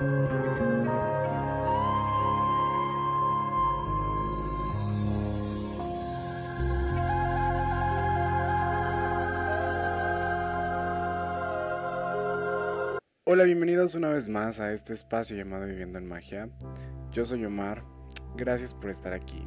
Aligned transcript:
Hola, 0.00 0.12
bienvenidos 13.42 13.96
una 13.96 14.10
vez 14.10 14.28
más 14.28 14.60
a 14.60 14.72
este 14.72 14.92
espacio 14.92 15.36
llamado 15.36 15.66
Viviendo 15.66 15.98
en 15.98 16.06
Magia. 16.06 16.48
Yo 17.10 17.24
soy 17.24 17.44
Omar, 17.44 17.82
gracias 18.36 18.74
por 18.74 18.90
estar 18.90 19.12
aquí. 19.12 19.44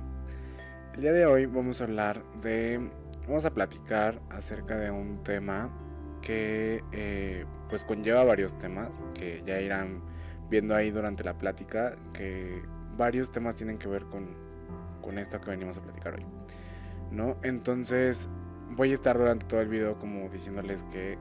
El 0.95 1.02
día 1.02 1.13
de 1.13 1.25
hoy 1.25 1.45
vamos 1.45 1.79
a 1.79 1.86
hablar 1.86 2.25
de, 2.41 2.91
vamos 3.25 3.45
a 3.45 3.54
platicar 3.54 4.21
acerca 4.29 4.77
de 4.77 4.91
un 4.91 5.23
tema 5.23 5.70
que 6.21 6.83
eh, 6.91 7.45
pues 7.70 7.86
conlleva 7.86 8.25
varios 8.25 8.57
temas 8.57 8.89
que 9.13 9.41
ya 9.45 9.62
irán 9.62 10.10
viendo 10.52 10.76
ahí 10.76 10.91
durante 10.91 11.23
la 11.23 11.34
plática, 11.34 11.96
que 12.14 12.62
varios 12.98 13.32
temas 13.32 13.55
tienen 13.55 13.80
que 13.80 13.88
ver 13.88 14.04
con, 14.04 14.28
con 15.02 15.18
esto 15.18 15.40
que 15.40 15.50
venimos 15.50 15.77
a 15.77 15.82
platicar 15.82 16.16
hoy. 16.16 16.26
¿No? 17.10 17.38
Entonces 17.41 18.27
voy 18.70 18.91
a 18.91 18.94
estar 18.94 19.18
durante 19.18 19.46
todo 19.46 19.62
el 19.62 19.70
video 19.70 19.98
como 19.98 20.30
diciéndoles 20.30 20.84
que 20.86 21.18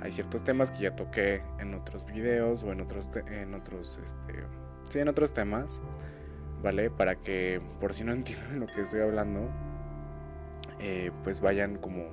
hay 0.00 0.10
ciertos 0.10 0.42
temas 0.42 0.70
que 0.70 0.80
ya 0.82 0.96
toqué 0.96 1.42
en 1.58 1.74
otros 1.74 2.04
videos 2.06 2.62
o 2.64 2.72
en 2.72 2.80
otros, 2.80 3.08
en 3.30 3.54
otros, 3.54 4.00
este, 4.02 4.42
sí, 4.90 4.98
en 4.98 5.08
otros 5.08 5.32
temas, 5.32 5.80
¿vale? 6.62 6.90
Para 6.90 7.16
que 7.16 7.60
por 7.78 7.94
si 7.94 8.04
no 8.04 8.12
entienden 8.14 8.60
lo 8.60 8.66
que 8.66 8.80
estoy 8.80 9.00
hablando, 9.00 9.48
eh, 10.80 11.12
pues 11.24 11.40
vayan 11.40 11.76
como 11.76 12.06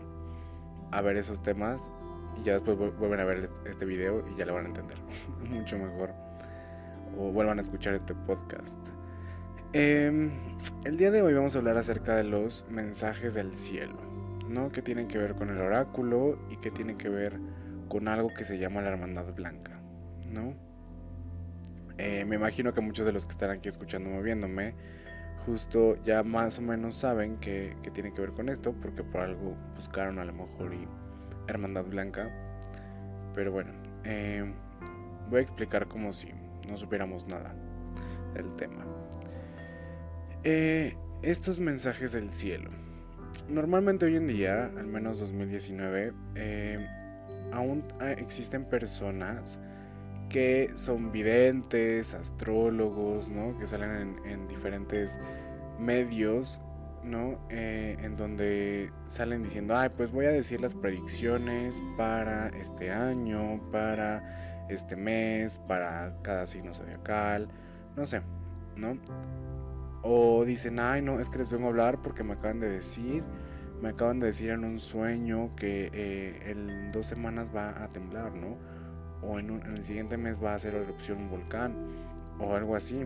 a 0.91 1.01
ver 1.01 1.17
esos 1.17 1.41
temas 1.41 1.89
y 2.37 2.43
ya 2.43 2.53
después 2.53 2.77
vuelven 2.77 3.21
a 3.21 3.23
ver 3.23 3.49
este 3.65 3.85
video 3.85 4.25
y 4.29 4.35
ya 4.37 4.45
lo 4.45 4.55
van 4.55 4.65
a 4.65 4.67
entender 4.69 4.97
mucho 5.49 5.77
mejor 5.77 6.28
o 7.17 7.31
vuelvan 7.31 7.59
a 7.59 7.61
escuchar 7.61 7.93
este 7.93 8.13
podcast. 8.13 8.77
Em, 9.71 10.31
el 10.83 10.97
día 10.97 11.11
de 11.11 11.21
hoy 11.21 11.33
vamos 11.33 11.55
a 11.55 11.59
hablar 11.59 11.77
acerca 11.77 12.15
de 12.15 12.23
los 12.23 12.65
mensajes 12.69 13.35
del 13.35 13.55
cielo, 13.55 13.97
¿no? 14.47 14.71
Que 14.71 14.81
tienen 14.81 15.07
que 15.07 15.19
ver 15.19 15.35
con 15.35 15.49
el 15.49 15.59
oráculo 15.59 16.39
y 16.49 16.57
que 16.57 16.71
tienen 16.71 16.97
que 16.97 17.07
ver 17.07 17.39
con 17.87 18.07
algo 18.07 18.29
que 18.33 18.45
se 18.45 18.57
llama 18.57 18.81
la 18.81 18.89
Hermandad 18.89 19.33
Blanca, 19.35 19.79
¿no? 20.25 20.55
Eh, 21.99 22.25
me 22.25 22.37
imagino 22.37 22.73
que 22.73 22.81
muchos 22.81 23.05
de 23.05 23.11
los 23.11 23.25
que 23.25 23.33
están 23.33 23.51
aquí 23.51 23.69
escuchando 23.69 24.09
moviéndome, 24.09 24.73
justo 25.45 26.01
ya 26.03 26.23
más 26.23 26.57
o 26.57 26.61
menos 26.61 26.95
saben 26.95 27.37
que, 27.37 27.75
tiene 27.93 28.13
que 28.13 28.21
ver 28.21 28.31
con 28.31 28.49
esto, 28.49 28.73
porque 28.81 29.03
por 29.03 29.21
algo 29.21 29.55
buscaron 29.75 30.17
a 30.17 30.25
lo 30.25 30.33
mejor 30.33 30.73
y 30.73 30.87
Hermandad 31.47 31.85
Blanca. 31.85 32.31
Pero 33.35 33.51
bueno, 33.51 33.71
eh, 34.03 34.51
voy 35.29 35.39
a 35.39 35.41
explicar 35.41 35.87
como 35.87 36.13
si 36.13 36.29
no 36.69 36.77
supiéramos 36.77 37.27
nada 37.27 37.55
del 38.33 38.55
tema. 38.55 38.85
Eh, 40.43 40.95
estos 41.21 41.59
mensajes 41.59 42.11
del 42.13 42.31
cielo. 42.31 42.69
Normalmente 43.47 44.05
hoy 44.05 44.15
en 44.15 44.27
día, 44.27 44.65
al 44.65 44.87
menos 44.87 45.19
2019, 45.19 46.13
eh, 46.35 46.87
aún 47.51 47.83
ah, 47.99 48.11
existen 48.11 48.63
personas 48.65 49.59
que 50.29 50.71
son 50.75 51.11
videntes, 51.11 52.13
astrólogos, 52.13 53.29
¿no? 53.29 53.57
Que 53.57 53.65
salen 53.65 54.19
en, 54.25 54.47
diferentes 54.47 55.19
medios, 55.79 56.61
¿no? 57.03 57.39
Eh, 57.49 57.97
en 58.01 58.15
donde 58.15 58.91
salen 59.07 59.43
diciendo, 59.43 59.75
ay, 59.75 59.89
pues 59.89 60.11
voy 60.11 60.27
a 60.27 60.31
decir 60.31 60.61
las 60.61 60.75
predicciones 60.75 61.81
para 61.97 62.49
este 62.49 62.91
año, 62.91 63.59
para 63.71 64.48
este 64.69 64.95
mes, 64.95 65.57
para 65.57 66.15
cada 66.21 66.47
signo 66.47 66.73
zodiacal, 66.73 67.47
no 67.95 68.05
sé, 68.05 68.21
¿no? 68.75 68.97
O 70.01 70.45
dicen, 70.45 70.79
ay, 70.79 71.01
no, 71.01 71.19
es 71.19 71.29
que 71.29 71.39
les 71.39 71.49
vengo 71.49 71.65
a 71.65 71.69
hablar 71.69 72.01
porque 72.01 72.23
me 72.23 72.33
acaban 72.33 72.59
de 72.59 72.69
decir 72.69 73.23
me 73.81 73.89
acaban 73.89 74.19
de 74.19 74.27
decir 74.27 74.49
en 74.49 74.63
un 74.63 74.79
sueño 74.79 75.55
que 75.55 75.89
eh, 75.93 76.51
en 76.51 76.91
dos 76.91 77.05
semanas 77.05 77.55
va 77.55 77.83
a 77.83 77.87
temblar, 77.89 78.33
¿no? 78.33 78.57
O 79.21 79.39
en, 79.39 79.49
el 79.49 79.83
siguiente 79.83 80.17
mes 80.17 80.41
va 80.43 80.51
a 80.51 80.55
hacer 80.55 80.75
erupción 80.75 81.19
un 81.19 81.29
volcán, 81.29 81.73
o 82.39 82.55
algo 82.55 82.75
así. 82.75 83.05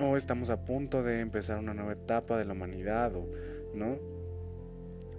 O 0.00 0.16
estamos 0.16 0.50
a 0.50 0.64
punto 0.64 1.02
de 1.02 1.20
empezar 1.20 1.58
una 1.58 1.74
nueva 1.74 1.92
etapa 1.92 2.38
de 2.38 2.44
la 2.44 2.52
humanidad, 2.52 3.12
¿no? 3.74 3.98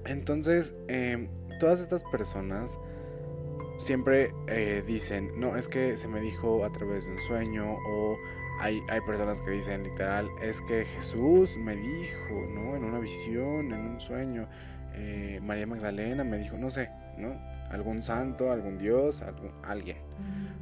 Entonces, 0.05 0.73
em, 0.88 1.27
todas 1.59 1.79
estas 1.79 2.03
personas 2.05 2.79
siempre 3.78 4.34
eh, 4.47 4.84
dicen, 4.85 5.31
no, 5.38 5.57
es 5.57 5.67
que 5.67 5.97
se 5.97 6.07
me 6.07 6.22
dijo 6.22 6.66
a 6.66 6.72
través 6.72 7.06
de 7.06 7.11
un 7.11 7.19
sueño, 7.19 7.78
o 7.88 8.17
hay, 8.59 8.81
hay 8.89 9.01
personas 9.01 9.41
que 9.41 9.51
dicen 9.51 9.84
literal, 9.84 10.29
es 10.41 10.61
que 10.61 10.85
Jesús 10.85 11.57
me 11.57 11.75
dijo, 11.75 12.47
¿no? 12.53 12.75
En 12.75 12.83
una 12.83 13.00
visión, 13.00 13.72
en 13.72 13.79
un 13.79 14.00
sueño. 14.00 14.47
Eh, 14.95 15.39
María 15.41 15.66
Magdalena 15.66 16.23
me 16.23 16.38
dijo, 16.38 16.57
no 16.57 16.69
sé, 16.69 16.89
¿no? 17.17 17.35
Algún 17.72 18.03
santo, 18.03 18.51
algún 18.51 18.78
dios, 18.78 19.22
algún, 19.22 19.51
alguien, 19.63 19.97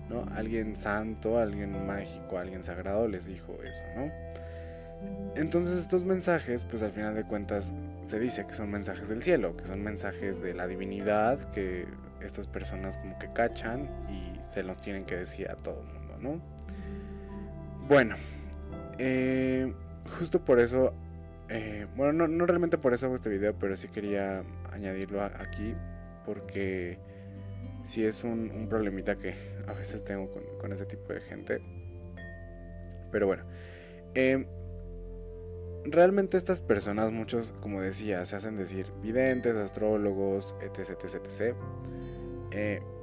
¿no? 0.10 0.26
Alguien 0.36 0.78
santo, 0.78 1.38
alguien 1.38 1.86
mágico, 1.86 2.38
alguien 2.38 2.64
sagrado 2.64 3.08
les 3.08 3.26
dijo 3.26 3.58
eso, 3.62 3.84
¿no? 3.96 4.12
Entonces 5.36 5.80
estos 5.80 6.04
mensajes, 6.04 6.64
pues 6.64 6.84
al 6.84 6.92
final 6.92 7.16
de 7.16 7.24
cuentas 7.24 7.74
se 8.06 8.20
dice 8.20 8.46
que 8.46 8.54
son 8.54 8.70
mensajes 8.70 9.10
del 9.10 9.24
cielo, 9.24 9.58
que 9.58 9.66
son 9.66 9.82
mensajes 9.82 10.42
de 10.42 10.54
la 10.54 10.68
divinidad 10.68 11.40
que 11.52 11.88
estas 12.24 12.48
personas 12.48 12.98
como 12.98 13.18
que 13.20 13.32
cachan 13.34 13.90
y 14.09 14.40
se 14.52 14.64
los 14.64 14.80
tienen 14.80 15.06
que 15.06 15.16
decir 15.18 15.50
a 15.50 15.56
todo 15.56 15.82
mundo, 15.84 16.18
¿no? 16.20 16.42
Bueno, 17.88 18.16
eh, 18.98 19.74
justo 20.20 20.40
por 20.40 20.59
eso, 20.59 20.94
eh, 21.50 21.88
bueno, 21.96 22.28
no, 22.28 22.46
realmente 22.46 22.78
por 22.78 22.94
eso 22.94 23.08
hago 23.08 23.16
este 23.16 23.30
video, 23.30 23.54
pero 23.58 23.76
sí 23.76 23.88
quería 23.88 24.44
añadirlo 24.72 25.24
aquí, 25.24 25.74
porque 26.26 26.98
sí 27.84 28.06
es 28.06 28.24
un, 28.24 28.68
problemita 28.70 29.16
que 29.16 29.34
a 29.68 29.74
veces 29.74 30.03
tengo 30.03 30.30
con, 30.59 30.72
ese 30.72 30.86
tipo 30.86 31.14
de 31.14 31.22
gente. 31.22 31.62
Pero 33.12 33.28
bueno, 33.28 33.44
eh, 34.14 34.46
realmente 35.86 36.38
estas 36.38 36.62
personas, 36.62 37.12
muchos, 37.12 37.53
como 37.62 37.81
decía, 37.81 38.24
se 38.25 38.36
hacen 38.36 38.58
decir 38.58 38.92
videntes, 39.02 39.56
astrólogos, 39.56 40.56
etc, 40.62 40.92
etc, 40.92 41.16
etc. 41.25 41.56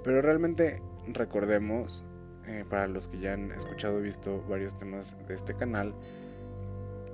pero 0.04 0.22
realmente 0.22 0.82
recordemos 1.12 2.04
eh, 2.46 2.64
para 2.68 2.86
los 2.86 3.08
que 3.08 3.18
ya 3.18 3.34
han 3.34 3.52
escuchado 3.52 4.00
y 4.00 4.04
visto 4.04 4.42
varios 4.48 4.78
temas 4.78 5.14
de 5.26 5.34
este 5.34 5.54
canal, 5.54 5.94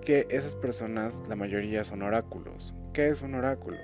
que 0.05 0.27
esas 0.31 0.55
personas, 0.55 1.23
la 1.29 1.35
mayoría 1.35 1.83
son 1.83 2.03
oráculos. 2.03 2.73
¿Qué 2.93 3.09
es 3.09 3.21
un 3.21 3.35
oráculo? 3.35 3.77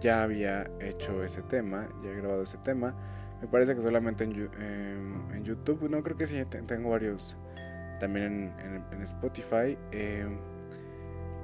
Ya 0.00 0.22
había 0.22 0.70
hecho 0.80 1.24
ese 1.24 1.42
tema, 1.42 1.88
ya 2.04 2.10
he 2.10 2.14
grabado 2.14 2.44
ese 2.44 2.58
tema. 2.58 2.94
Me 3.40 3.48
parece 3.48 3.74
que 3.74 3.80
solamente 3.80 4.22
en, 4.22 4.48
em, 4.60 5.42
YouTube, 5.42 5.90
no 5.90 6.02
creo 6.04 6.16
que 6.16 6.26
sí, 6.26 6.40
tengo 6.66 6.90
varios 6.90 7.36
también 7.98 8.52
en, 8.92 9.02
Spotify. 9.02 9.76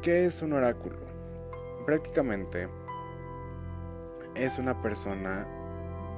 ¿Qué 0.03 0.27
es 0.27 0.43
un 0.43 0.53
oráculo? 0.53 0.97
Prácticamente 1.85 2.69
es 4.37 4.57
una 4.57 4.81
persona 4.81 5.45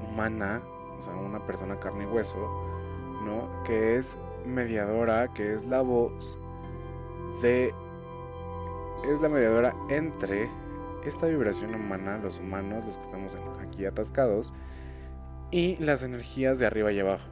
humana, 0.06 0.60
o 0.98 1.02
sea, 1.02 1.14
una 1.14 1.44
persona 1.46 1.80
carne 1.80 2.04
y 2.04 2.06
hueso, 2.06 2.36
¿no? 3.24 3.48
Que 3.64 3.96
es 3.96 4.18
mediadora, 4.44 5.28
que 5.32 5.54
es 5.54 5.64
la 5.64 5.80
voz 5.80 6.36
de... 7.40 7.72
Es 9.10 9.20
la 9.22 9.30
mediadora 9.30 9.74
entre 9.88 10.50
esta 11.06 11.26
vibración 11.26 11.74
humana, 11.74 12.18
los 12.18 12.38
humanos, 12.38 12.84
los 12.84 12.98
que 12.98 13.04
estamos 13.04 13.34
aquí 13.66 13.86
atascados, 13.86 14.52
y 15.50 15.76
las 15.76 16.02
energías 16.02 16.58
de 16.58 16.66
arriba 16.66 16.92
y 16.92 17.00
abajo, 17.00 17.28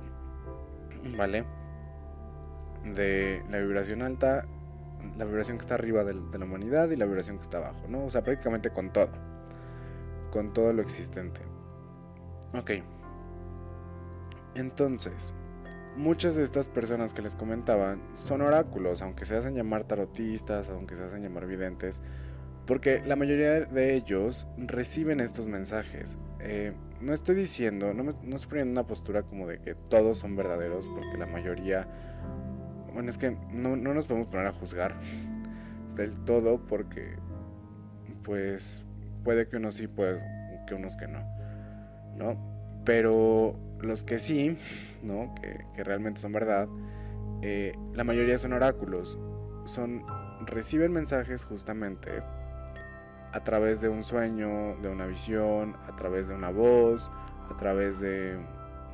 ¿vale? 1.16 1.44
De 2.84 3.42
la 3.50 3.58
vibración 3.58 4.00
alta, 4.00 4.46
la 5.16 5.24
vibración 5.24 5.58
que 5.58 5.62
está 5.62 5.74
arriba 5.74 6.04
de, 6.04 6.14
de 6.14 6.38
la 6.38 6.44
humanidad 6.44 6.90
y 6.90 6.96
la 6.96 7.06
vibración 7.06 7.36
que 7.36 7.42
está 7.42 7.58
abajo, 7.58 7.82
¿no? 7.88 8.04
O 8.04 8.10
sea, 8.10 8.22
prácticamente 8.22 8.70
con 8.70 8.92
todo, 8.92 9.10
con 10.30 10.52
todo 10.52 10.72
lo 10.72 10.82
existente. 10.82 11.40
Ok. 12.54 12.70
Entonces, 14.54 15.34
muchas 15.96 16.36
de 16.36 16.44
estas 16.44 16.68
personas 16.68 17.12
que 17.12 17.22
les 17.22 17.34
comentaban 17.34 18.00
son 18.14 18.40
oráculos, 18.40 19.02
aunque 19.02 19.26
se 19.26 19.36
hacen 19.36 19.54
llamar 19.54 19.84
tarotistas, 19.84 20.68
aunque 20.70 20.96
se 20.96 21.04
hacen 21.04 21.22
llamar 21.22 21.46
videntes, 21.46 22.00
porque 22.66 23.02
la 23.04 23.16
mayoría 23.16 23.64
de 23.64 23.94
ellos 23.94 24.46
reciben 24.56 25.20
estos 25.20 25.48
mensajes. 25.48 26.16
Eh, 26.40 26.72
no 27.00 27.12
estoy 27.12 27.34
diciendo, 27.34 27.92
no, 27.94 28.04
me, 28.04 28.14
no 28.22 28.36
estoy 28.36 28.50
poniendo 28.50 28.72
una 28.72 28.86
postura 28.86 29.22
como 29.22 29.46
de 29.46 29.58
que 29.60 29.74
todos 29.74 30.18
son 30.18 30.36
verdaderos, 30.36 30.86
porque 30.86 31.16
la 31.16 31.26
mayoría, 31.26 31.88
bueno, 32.92 33.10
es 33.10 33.18
que 33.18 33.36
no, 33.50 33.76
no 33.76 33.94
nos 33.94 34.06
podemos 34.06 34.28
poner 34.28 34.46
a 34.46 34.52
juzgar 34.52 34.94
del 35.94 36.14
todo, 36.24 36.58
porque 36.66 37.16
pues 38.22 38.82
puede 39.24 39.48
que 39.48 39.56
unos 39.56 39.74
sí, 39.74 39.86
puede 39.86 40.20
que 40.66 40.74
unos 40.74 40.96
que 40.96 41.08
no, 41.08 41.20
¿no? 42.16 42.82
Pero 42.84 43.58
los 43.80 44.02
que 44.02 44.18
sí, 44.18 44.58
¿no? 45.02 45.34
Que, 45.34 45.82
realmente 45.82 46.20
son 46.20 46.32
verdad, 46.32 46.68
eh, 47.42 47.74
la 47.94 48.04
mayoría 48.04 48.38
son 48.38 48.52
oráculos. 48.52 49.18
Son, 49.64 50.02
reciben 50.46 50.92
mensajes 50.92 51.44
justamente 51.44 52.22
a 53.32 53.44
través 53.44 53.80
de 53.80 53.88
un 53.88 54.04
sueño, 54.04 54.76
de 54.80 54.88
una 54.88 55.06
visión, 55.06 55.76
a 55.86 55.96
través 55.96 56.28
de 56.28 56.34
una 56.34 56.50
voz, 56.50 57.10
a 57.50 57.56
través 57.56 58.00
de 58.00 58.38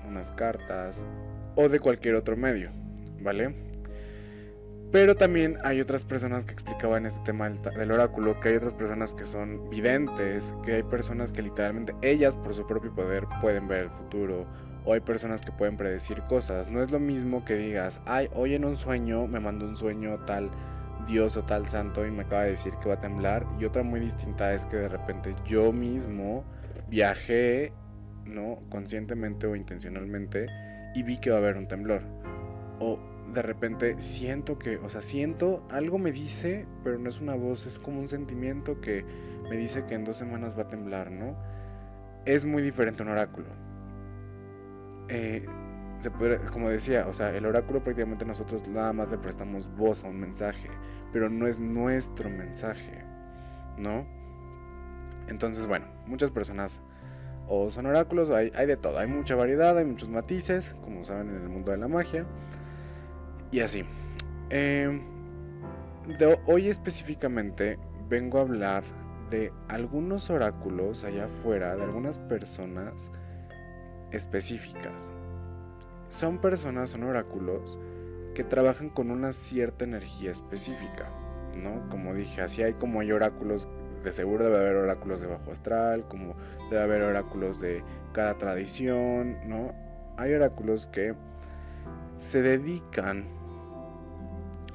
unas 0.08 0.32
cartas 0.32 1.04
o 1.54 1.68
de 1.68 1.78
cualquier 1.80 2.16
otro 2.16 2.36
medio, 2.36 2.70
¿vale? 3.20 3.73
Pero 4.94 5.16
también 5.16 5.58
hay 5.64 5.80
otras 5.80 6.04
personas 6.04 6.44
que 6.44 6.52
explicaban 6.52 7.04
este 7.04 7.18
tema 7.24 7.50
del, 7.50 7.90
oráculo, 7.90 8.38
que 8.38 8.50
hay 8.50 8.54
otras 8.54 8.74
personas 8.74 9.12
que 9.12 9.24
son 9.24 9.68
videntes, 9.68 10.54
que 10.64 10.74
hay 10.74 10.82
personas 10.84 11.32
que 11.32 11.42
literalmente 11.42 11.92
ellas 12.00 12.36
por 12.36 12.54
su 12.54 12.64
propio 12.64 12.94
poder 12.94 13.26
pueden 13.40 13.66
ver 13.66 13.86
el 13.86 13.90
futuro, 13.90 14.46
o 14.84 14.92
hay 14.92 15.00
personas 15.00 15.42
que 15.42 15.50
pueden 15.50 15.76
predecir 15.76 16.22
cosas. 16.28 16.70
No 16.70 16.80
es 16.80 16.92
lo 16.92 17.00
mismo 17.00 17.44
que 17.44 17.56
digas, 17.56 18.00
ay, 18.06 18.28
hoy 18.34 18.54
en 18.54 18.64
un 18.64 18.76
sueño 18.76 19.26
me 19.26 19.40
mandó 19.40 19.66
un 19.66 19.76
sueño 19.76 20.16
tal 20.26 20.48
Dios 21.08 21.36
o 21.36 21.42
tal 21.42 21.68
santo 21.68 22.06
y 22.06 22.12
me 22.12 22.22
acaba 22.22 22.44
de 22.44 22.50
decir 22.50 22.74
que 22.80 22.88
va 22.88 22.94
a 22.94 23.00
temblar. 23.00 23.44
Y 23.58 23.64
otra 23.64 23.82
muy 23.82 23.98
distinta 23.98 24.54
es 24.54 24.64
que 24.64 24.76
de 24.76 24.88
repente 24.88 25.34
yo 25.44 25.72
mismo 25.72 26.44
viajé, 26.88 27.72
¿no? 28.26 28.60
Conscientemente 28.70 29.48
o 29.48 29.56
intencionalmente 29.56 30.46
y 30.94 31.02
vi 31.02 31.18
que 31.18 31.30
va 31.30 31.38
a 31.38 31.40
haber 31.40 31.56
un 31.56 31.66
temblor. 31.66 32.02
O 32.78 33.13
de 33.34 33.42
repente 33.42 34.00
siento 34.00 34.58
que, 34.58 34.76
o 34.78 34.88
sea, 34.88 35.02
siento, 35.02 35.66
algo 35.70 35.98
me 35.98 36.12
dice, 36.12 36.66
pero 36.82 36.98
no 36.98 37.08
es 37.08 37.20
una 37.20 37.34
voz, 37.34 37.66
es 37.66 37.78
como 37.78 38.00
un 38.00 38.08
sentimiento 38.08 38.80
que 38.80 39.04
me 39.50 39.56
dice 39.56 39.84
que 39.84 39.94
en 39.94 40.04
dos 40.04 40.16
semanas 40.16 40.56
va 40.56 40.62
a 40.62 40.68
temblar, 40.68 41.10
¿no? 41.10 41.36
Es 42.24 42.44
muy 42.44 42.62
diferente 42.62 43.02
un 43.02 43.10
oráculo. 43.10 43.48
Eh, 45.08 45.44
se 45.98 46.10
puede, 46.10 46.38
como 46.50 46.70
decía, 46.70 47.06
o 47.08 47.12
sea, 47.12 47.30
el 47.36 47.44
oráculo 47.44 47.82
prácticamente 47.82 48.24
nosotros 48.24 48.66
nada 48.68 48.92
más 48.92 49.10
le 49.10 49.18
prestamos 49.18 49.68
voz 49.76 50.04
a 50.04 50.08
un 50.08 50.20
mensaje, 50.20 50.70
pero 51.12 51.28
no 51.28 51.46
es 51.46 51.58
nuestro 51.58 52.30
mensaje, 52.30 53.04
¿no? 53.76 54.06
Entonces, 55.26 55.66
bueno, 55.66 55.86
muchas 56.06 56.30
personas 56.30 56.80
o 57.46 57.70
son 57.70 57.86
oráculos, 57.86 58.30
hay, 58.30 58.50
hay 58.54 58.66
de 58.66 58.76
todo, 58.76 58.98
hay 58.98 59.06
mucha 59.06 59.34
variedad, 59.34 59.76
hay 59.76 59.84
muchos 59.84 60.08
matices, 60.08 60.74
como 60.82 61.04
saben 61.04 61.28
en 61.28 61.42
el 61.42 61.48
mundo 61.48 61.72
de 61.72 61.78
la 61.78 61.88
magia. 61.88 62.24
Y 63.54 63.60
así. 63.60 63.84
Em, 64.50 65.00
hoy 66.46 66.68
específicamente 66.68 67.78
vengo 68.08 68.38
a 68.38 68.40
hablar 68.40 68.82
de 69.30 69.52
algunos 69.68 70.28
oráculos 70.28 71.04
allá 71.04 71.26
afuera, 71.26 71.76
de 71.76 71.84
algunas 71.84 72.18
personas 72.18 73.12
específicas. 74.10 75.12
Son 76.08 76.38
personas, 76.38 76.90
son 76.90 77.04
oráculos 77.04 77.78
que 78.34 78.42
trabajan 78.42 78.90
con 78.90 79.12
una 79.12 79.32
cierta 79.32 79.84
energía 79.84 80.32
específica, 80.32 81.08
¿no? 81.56 81.88
Como 81.90 82.12
dije, 82.12 82.42
así 82.42 82.60
hay 82.64 82.72
como 82.72 82.98
hay 82.98 83.12
oráculos, 83.12 83.68
de 84.02 84.12
seguro 84.12 84.46
debe 84.46 84.58
haber 84.58 84.74
oráculos 84.74 85.20
de 85.20 85.28
bajo 85.28 85.52
astral, 85.52 86.08
como 86.08 86.34
debe 86.70 86.82
haber 86.82 87.02
oráculos 87.02 87.60
de 87.60 87.84
cada 88.14 88.36
tradición, 88.36 89.48
¿no? 89.48 89.72
Hay 90.16 90.34
oráculos 90.34 90.88
que 90.88 91.14
se 92.18 92.42
dedican 92.42 93.43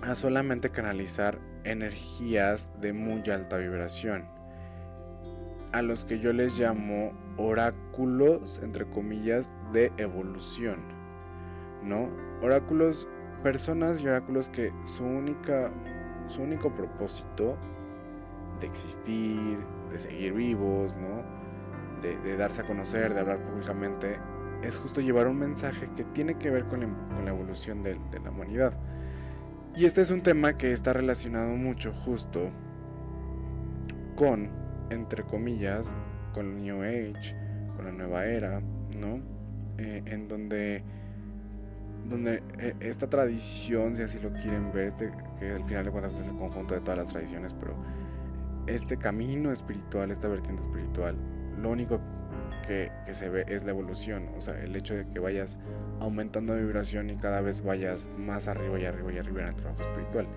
a 0.01 0.15
solamente 0.15 0.69
canalizar 0.69 1.39
energías 1.63 2.69
de 2.79 2.93
muy 2.93 3.29
alta 3.29 3.57
vibración, 3.57 4.25
a 5.71 5.81
los 5.81 6.05
que 6.05 6.19
yo 6.19 6.33
les 6.33 6.57
llamo 6.57 7.11
oráculos, 7.37 8.59
entre 8.63 8.85
comillas, 8.85 9.53
de 9.73 9.91
evolución, 9.97 10.79
¿no? 11.83 12.09
Oráculos, 12.41 13.07
personas 13.43 14.01
y 14.01 14.07
oráculos 14.07 14.49
que 14.49 14.73
su 14.83 15.03
única, 15.03 15.69
su 16.27 16.41
único 16.41 16.73
propósito 16.73 17.57
de 18.59 18.67
existir, 18.67 19.57
de 19.91 19.99
seguir 19.99 20.33
vivos, 20.33 20.95
¿no? 20.95 21.39
De, 22.01 22.37
darse 22.37 22.61
a 22.61 22.63
conocer, 22.65 23.13
de 23.13 23.19
hablar 23.19 23.39
públicamente, 23.39 24.17
es 24.63 24.77
justo 24.77 25.01
llevar 25.01 25.27
un 25.27 25.37
mensaje 25.37 25.89
que 25.97 26.05
tiene 26.05 26.37
que 26.37 26.49
ver 26.49 26.65
con 26.65 26.79
la, 26.79 27.29
evolución 27.29 27.83
de 27.83 27.99
la 28.23 28.29
humanidad. 28.29 28.73
Y 29.75 29.85
este 29.85 30.01
es 30.01 30.09
un 30.09 30.21
tema 30.21 30.53
que 30.53 30.73
está 30.73 30.93
relacionado 30.93 31.55
mucho 31.55 31.93
justo 32.05 32.49
con, 34.15 34.49
entre 34.89 35.23
comillas, 35.23 35.95
con 36.33 36.47
el 36.47 36.61
New 36.61 36.81
Age, 36.81 37.35
con 37.75 37.85
la 37.85 37.91
nueva 37.91 38.25
era, 38.25 38.61
¿no? 38.99 39.21
Eh, 39.77 40.03
en 40.05 40.27
donde, 40.27 40.83
donde 42.09 42.43
eh, 42.57 42.75
esta 42.81 43.07
tradición, 43.07 43.95
si 43.95 44.03
así 44.03 44.19
lo 44.19 44.33
quieren 44.33 44.71
ver, 44.73 44.87
este, 44.87 45.11
que 45.39 45.51
al 45.51 45.63
final 45.63 45.85
de 45.85 45.91
cuentas 45.91 46.13
es 46.15 46.27
el 46.27 46.35
conjunto 46.35 46.73
de 46.73 46.81
todas 46.81 46.97
las 46.97 47.09
tradiciones, 47.09 47.53
pero 47.53 47.75
este 48.67 48.97
camino 48.97 49.51
espiritual, 49.51 50.11
esta 50.11 50.27
vertiente 50.27 50.61
espiritual, 50.63 51.15
lo 51.61 51.69
único 51.69 52.01
que, 52.69 52.91
se 53.13 53.29
ve 53.29 53.45
es 53.47 53.63
la 53.63 53.71
evolución, 53.71 54.29
o 54.37 54.41
sea, 54.41 54.53
el 54.61 54.75
hecho 54.75 54.93
de 54.93 55.07
que 55.07 55.17
vayas 55.17 55.57
aumentando 55.99 56.53
de 56.53 56.61
vibración 56.61 57.09
y 57.09 57.15
cada 57.15 57.41
vez 57.41 57.63
vayas 57.63 58.07
más 58.19 58.47
arriba 58.47 58.79
y 58.79 58.85
arriba 58.85 59.11
y 59.11 59.17
arriba 59.17 59.41
en 59.41 59.47
el 59.47 59.55
trabajo 59.55 59.81
espiritual, 59.81 60.27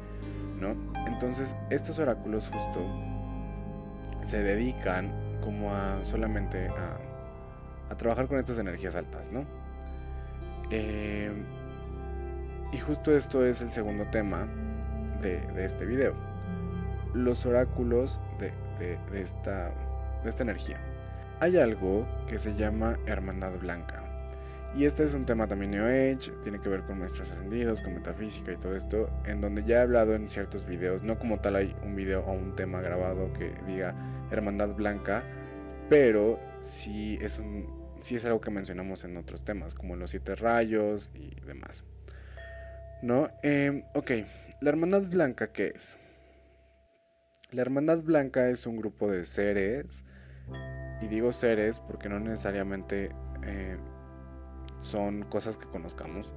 ¿no? 0.58 0.74
Entonces, 1.06 1.54
estos 1.68 1.98
oráculos 1.98 2.48
justo 2.48 2.86
se 4.24 4.38
dedican 4.38 5.12
como 5.42 5.74
a 5.74 6.02
solamente 6.04 6.68
a, 6.68 7.94
trabajar 7.96 8.26
con 8.26 8.38
estas 8.38 8.58
energías 8.58 8.94
altas, 8.94 9.30
¿no? 9.30 9.44
Em, 10.70 11.44
y 12.72 12.78
justo 12.78 13.14
esto 13.14 13.44
es 13.44 13.60
el 13.60 13.70
segundo 13.70 14.06
tema 14.06 14.48
de, 15.20 15.42
este 15.62 15.84
video. 15.84 16.14
Los 17.12 17.44
oráculos 17.44 18.18
de 18.38 18.50
esta 19.12 20.42
energía 20.42 20.78
hay 21.42 21.58
algo 21.58 22.06
que 22.28 22.38
se 22.38 22.54
llama 22.54 23.00
Hermandad 23.04 23.58
Blanca. 23.58 24.00
Y 24.76 24.84
este 24.84 25.02
es 25.02 25.12
un 25.12 25.26
tema 25.26 25.48
también 25.48 25.72
New 25.72 25.84
Age, 25.84 26.30
tiene 26.44 26.60
que 26.60 26.68
ver 26.68 26.82
con 26.82 27.00
nuestros 27.00 27.32
ascendidos, 27.32 27.82
con 27.82 27.94
metafísica 27.94 28.52
y 28.52 28.56
todo 28.58 28.76
esto, 28.76 29.10
en 29.26 29.40
donde 29.40 29.64
ya 29.64 29.78
he 29.78 29.80
hablado 29.80 30.14
en 30.14 30.28
ciertos 30.28 30.64
videos, 30.64 31.02
no 31.02 31.18
como 31.18 31.40
tal 31.40 31.56
hay 31.56 31.74
un 31.82 31.96
video 31.96 32.20
o 32.20 32.32
un 32.32 32.54
tema 32.54 32.80
grabado 32.80 33.32
que 33.32 33.52
diga 33.66 33.92
Hermandad 34.30 34.68
Blanca, 34.68 35.24
pero 35.90 36.38
sí 36.62 37.18
es, 37.20 37.40
un, 37.40 37.66
sí 38.02 38.14
es 38.14 38.24
algo 38.24 38.40
que 38.40 38.52
mencionamos 38.52 39.02
en 39.02 39.16
otros 39.16 39.44
temas, 39.44 39.74
como 39.74 39.96
los 39.96 40.10
siete 40.10 40.36
rayos 40.36 41.10
y 41.12 41.34
demás. 41.44 41.82
¿No? 43.02 43.30
Em, 43.42 43.82
ok, 43.94 44.12
la 44.60 44.70
Hermandad 44.70 45.02
Blanca, 45.10 45.48
¿qué 45.48 45.72
es? 45.74 45.96
La 47.50 47.62
Hermandad 47.62 47.98
Blanca 47.98 48.48
es 48.48 48.64
un 48.64 48.76
grupo 48.76 49.10
de 49.10 49.26
seres 49.26 50.04
y 51.02 51.08
digo 51.08 51.32
seres 51.32 51.80
porque 51.80 52.08
no 52.08 52.20
necesariamente 52.20 53.10
eh, 53.42 53.76
son 54.80 55.22
cosas 55.24 55.56
que 55.56 55.66
conozcamos. 55.66 56.32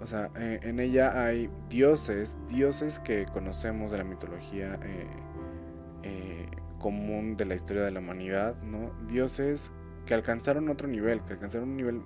O 0.00 0.06
sea, 0.06 0.30
eh, 0.36 0.60
en 0.62 0.78
ella 0.78 1.24
hay 1.24 1.48
dioses, 1.70 2.36
dioses 2.48 3.00
que 3.00 3.26
conocemos 3.26 3.92
de 3.92 3.98
la 3.98 4.04
mitología 4.04 4.78
eh, 4.82 6.46
común 6.78 7.36
de 7.38 7.46
la 7.46 7.54
historia 7.54 7.82
de 7.82 7.90
la 7.90 8.00
humanidad, 8.00 8.60
¿no? 8.62 8.90
Dioses 9.08 9.72
que 10.04 10.12
alcanzaron 10.12 10.68
otro 10.68 10.86
nivel, 10.86 11.22
que 11.22 11.32
alcanzaron 11.32 11.70
un 11.70 11.76
nivel, 11.76 12.02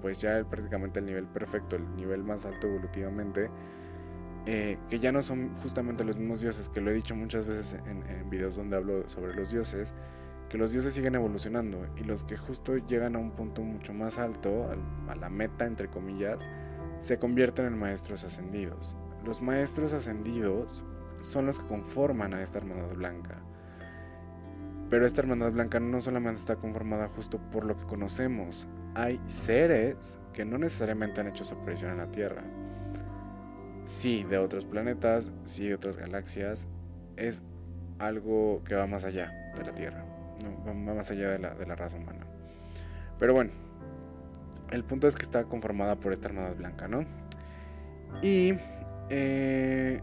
pues 0.00 0.18
ya 0.18 0.44
prácticamente 0.48 1.00
el 1.00 1.06
nivel 1.06 1.26
perfecto, 1.26 1.74
el 1.74 1.96
nivel 1.96 2.22
más 2.22 2.46
alto 2.46 2.68
evolutivamente, 2.68 3.50
que 4.44 5.00
ya 5.00 5.10
no 5.10 5.22
son 5.22 5.56
justamente 5.60 6.04
los 6.04 6.16
mismos 6.16 6.40
dioses, 6.40 6.68
que 6.68 6.80
lo 6.80 6.92
he 6.92 6.94
dicho 6.94 7.16
muchas 7.16 7.46
veces 7.48 7.80
en, 7.84 8.08
en 8.08 8.30
videos 8.30 8.54
donde 8.54 8.76
hablo 8.76 9.08
sobre 9.08 9.34
los 9.34 9.50
dioses, 9.50 9.92
que 10.48 10.58
los 10.58 10.72
dioses 10.72 10.94
siguen 10.94 11.14
evolucionando 11.14 11.86
y 11.96 12.04
los 12.04 12.24
que 12.24 12.36
justo 12.36 12.76
llegan 12.76 13.16
a 13.16 13.18
un 13.18 13.32
punto 13.32 13.62
mucho 13.62 13.92
más 13.92 14.18
alto, 14.18 14.68
a 15.08 15.14
la 15.16 15.28
meta 15.28 15.66
entre 15.66 15.88
comillas, 15.88 16.48
se 17.00 17.18
convierten 17.18 17.66
en 17.66 17.78
maestros 17.78 18.24
ascendidos. 18.24 18.94
Los 19.24 19.42
maestros 19.42 19.92
ascendidos 19.92 20.84
son 21.20 21.46
los 21.46 21.58
que 21.58 21.66
conforman 21.66 22.34
a 22.34 22.42
esta 22.42 22.58
hermandad 22.58 22.94
blanca. 22.94 23.38
Pero 24.88 25.04
esta 25.04 25.20
hermandad 25.20 25.50
blanca 25.50 25.80
no 25.80 26.00
solamente 26.00 26.40
está 26.40 26.56
conformada 26.56 27.08
justo 27.08 27.38
por 27.50 27.64
lo 27.64 27.76
que 27.76 27.86
conocemos, 27.86 28.68
hay 28.94 29.20
seres 29.26 30.18
que 30.32 30.44
no 30.44 30.58
necesariamente 30.58 31.20
han 31.20 31.26
hecho 31.26 31.44
su 31.44 31.54
aparición 31.54 31.90
en 31.90 31.98
la 31.98 32.10
Tierra. 32.12 32.44
Sí, 33.84 34.24
de 34.24 34.38
otros 34.38 34.64
planetas, 34.64 35.32
sí, 35.42 35.66
de 35.66 35.74
otras 35.74 35.96
galaxias, 35.96 36.68
es 37.16 37.42
algo 37.98 38.62
que 38.64 38.76
va 38.76 38.86
más 38.86 39.04
allá 39.04 39.32
de 39.56 39.64
la 39.64 39.74
Tierra 39.74 40.05
va 40.66 40.94
más 40.94 41.10
allá 41.10 41.30
de 41.30 41.38
la, 41.38 41.54
de 41.54 41.66
la 41.66 41.76
raza 41.76 41.96
humana. 41.96 42.26
Pero 43.18 43.34
bueno, 43.34 43.50
el 44.70 44.84
punto 44.84 45.08
es 45.08 45.14
que 45.14 45.22
está 45.22 45.44
conformada 45.44 45.96
por 45.96 46.12
esta 46.12 46.28
hermandad 46.28 46.56
blanca, 46.56 46.88
¿no? 46.88 47.04
Y 48.22 48.54
eh, 49.10 50.00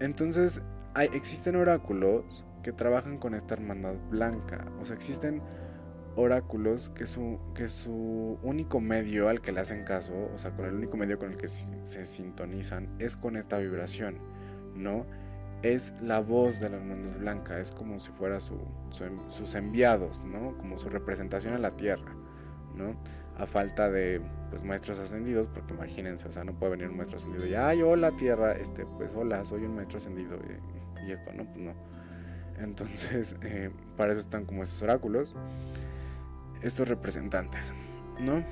entonces 0.00 0.60
hay, 0.94 1.08
existen 1.12 1.56
oráculos 1.56 2.44
que 2.62 2.72
trabajan 2.72 3.18
con 3.18 3.34
esta 3.34 3.54
hermandad 3.54 3.94
blanca. 4.10 4.64
O 4.80 4.86
sea, 4.86 4.94
existen 4.94 5.42
oráculos 6.16 6.90
que 6.90 7.06
su, 7.06 7.38
que 7.54 7.68
su 7.68 8.38
único 8.42 8.80
medio 8.80 9.28
al 9.28 9.40
que 9.40 9.52
le 9.52 9.60
hacen 9.60 9.84
caso, 9.84 10.12
o 10.34 10.38
sea, 10.38 10.50
con 10.52 10.66
el 10.66 10.74
único 10.74 10.96
medio 10.96 11.18
con 11.18 11.32
el 11.32 11.38
que 11.38 11.48
se, 11.48 12.04
sintonizan, 12.04 12.88
es 12.98 13.16
con 13.16 13.36
esta 13.36 13.58
vibración, 13.58 14.18
¿no? 14.74 15.06
Es 15.62 15.92
la 16.02 16.20
voz 16.20 16.58
de 16.60 16.68
la 16.68 16.76
hermandad 16.76 17.18
blanca, 17.18 17.60
es 17.60 17.70
como 17.70 18.00
si 18.00 18.10
fuera 18.12 18.40
su, 18.40 18.58
sus 19.28 19.54
enviados, 19.54 20.20
¿no? 20.24 20.56
Como 20.58 20.78
su 20.78 20.88
representación 20.88 21.54
en 21.54 21.62
la 21.62 21.76
tierra, 21.76 22.12
¿no? 22.74 22.96
A 23.38 23.46
falta 23.46 23.90
de 23.90 24.20
pues 24.50 24.64
maestros 24.64 24.98
ascendidos, 24.98 25.46
porque 25.46 25.72
imagínense, 25.72 26.28
o 26.28 26.32
sea, 26.32 26.44
no 26.44 26.52
puede 26.52 26.72
venir 26.72 26.88
un 26.88 26.96
maestro 26.96 27.16
ascendido 27.16 27.46
y, 27.46 27.54
ay, 27.54 27.80
hola 27.82 28.10
tierra, 28.12 28.52
este, 28.52 28.84
pues 28.84 29.14
hola, 29.14 29.44
soy 29.44 29.64
un 29.64 29.76
maestro 29.76 29.98
ascendido 29.98 30.36
y, 31.06 31.10
esto, 31.10 31.32
¿no? 31.32 31.44
Pues 31.44 31.58
no. 31.58 31.72
Entonces, 32.58 33.36
eh, 33.42 33.70
para 33.96 34.12
eso 34.12 34.20
están 34.20 34.44
como 34.44 34.62
esos 34.64 34.82
oráculos 34.82 35.34
estos 36.62 36.88
representantes, 36.88 37.72
¿no? 38.20 38.44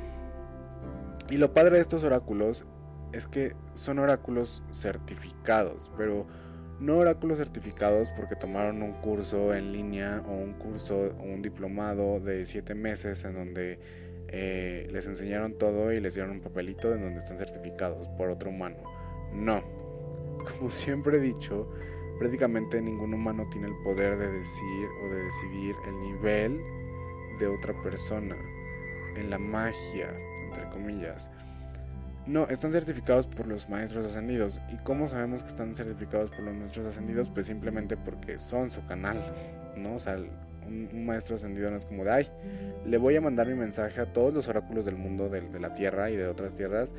Y 1.29 1.37
lo 1.37 1.52
padre 1.55 1.76
de 1.76 1.81
estos 1.81 2.02
oráculos 2.02 2.64
es 3.12 3.26
que 3.26 3.55
son 3.75 3.99
oráculos 3.99 4.62
certificados, 4.73 5.90
pero 5.97 6.26
no 6.81 6.97
oráculos 6.97 7.39
certificados 7.39 8.11
porque 8.11 8.37
tomaron 8.37 8.83
un 8.83 8.93
curso 8.95 9.55
en 9.55 9.73
línea 9.73 10.23
o 10.27 10.33
un 10.33 10.55
curso 10.55 11.15
o 11.19 11.23
un 11.23 11.43
diplomado 11.43 12.21
de 12.21 12.47
siete 12.47 12.75
meses 12.75 13.23
en 13.25 13.35
donde 13.35 13.79
eh, 14.29 14.89
les 14.91 15.07
enseñaron 15.07 15.59
todo 15.59 15.93
y 15.93 16.01
les 16.01 16.15
dieron 16.15 16.33
un 16.33 16.41
papelito 16.41 16.95
en 16.95 17.03
donde 17.03 17.19
están 17.19 17.37
certificados 17.37 18.09
por 18.17 18.31
otro 18.31 18.49
humano. 18.49 18.79
No, 19.35 19.63
como 20.59 20.71
siempre 20.71 21.19
he 21.19 21.21
dicho, 21.21 21.71
prácticamente 22.19 22.81
ningún 22.81 23.13
humano 23.13 23.47
tiene 23.53 23.69
el 23.69 23.75
poder 23.85 24.17
de 24.17 24.33
decir 24.33 24.89
o 25.05 25.09
de 25.15 25.23
decidir 25.25 25.75
el 25.87 26.01
nivel 26.01 26.61
de 27.39 27.47
otra 27.47 27.75
persona, 27.83 28.37
en 29.17 29.31
la 29.31 29.39
magia, 29.39 30.15
entre 30.49 30.69
comillas. 30.71 31.31
No, 32.27 32.47
están 32.49 32.71
certificados 32.71 33.27
por 33.27 33.47
los 33.47 33.69
maestros 33.69 34.05
ascendidos. 34.05 34.61
¿Y 34.73 34.77
cómo 34.79 35.09
sabemos 35.09 35.43
que 35.43 35.49
están 35.49 35.75
certificados 35.75 36.31
por 36.31 36.41
los 36.41 36.55
maestros 36.55 36.87
ascendidos? 36.87 37.29
Pues 37.29 37.47
simplemente 37.47 37.97
porque 37.97 38.39
son 38.39 38.71
su 38.71 38.85
canal, 38.87 39.23
¿no? 39.77 39.95
O 39.95 39.99
sea, 39.99 40.17
un, 40.67 41.07
maestro 41.07 41.37
ascendido 41.37 41.71
no 41.71 41.77
es 41.77 41.85
como 41.85 42.05
de, 42.05 42.12
ay, 42.12 42.31
le 42.85 42.99
voy 42.99 43.17
a 43.17 43.21
mandar 43.21 43.47
mi 43.49 43.55
mensaje 43.55 44.00
a 44.00 44.12
todos 44.12 44.33
los 44.33 44.49
oráculos 44.49 44.85
del 44.85 44.97
mundo, 44.97 45.29
de, 45.29 45.41
de 45.41 45.61
la 45.61 45.75
tierra 45.75 46.11
y 46.11 46.17
de 46.17 46.29
otras 46.29 46.55
tierras, 46.55 46.95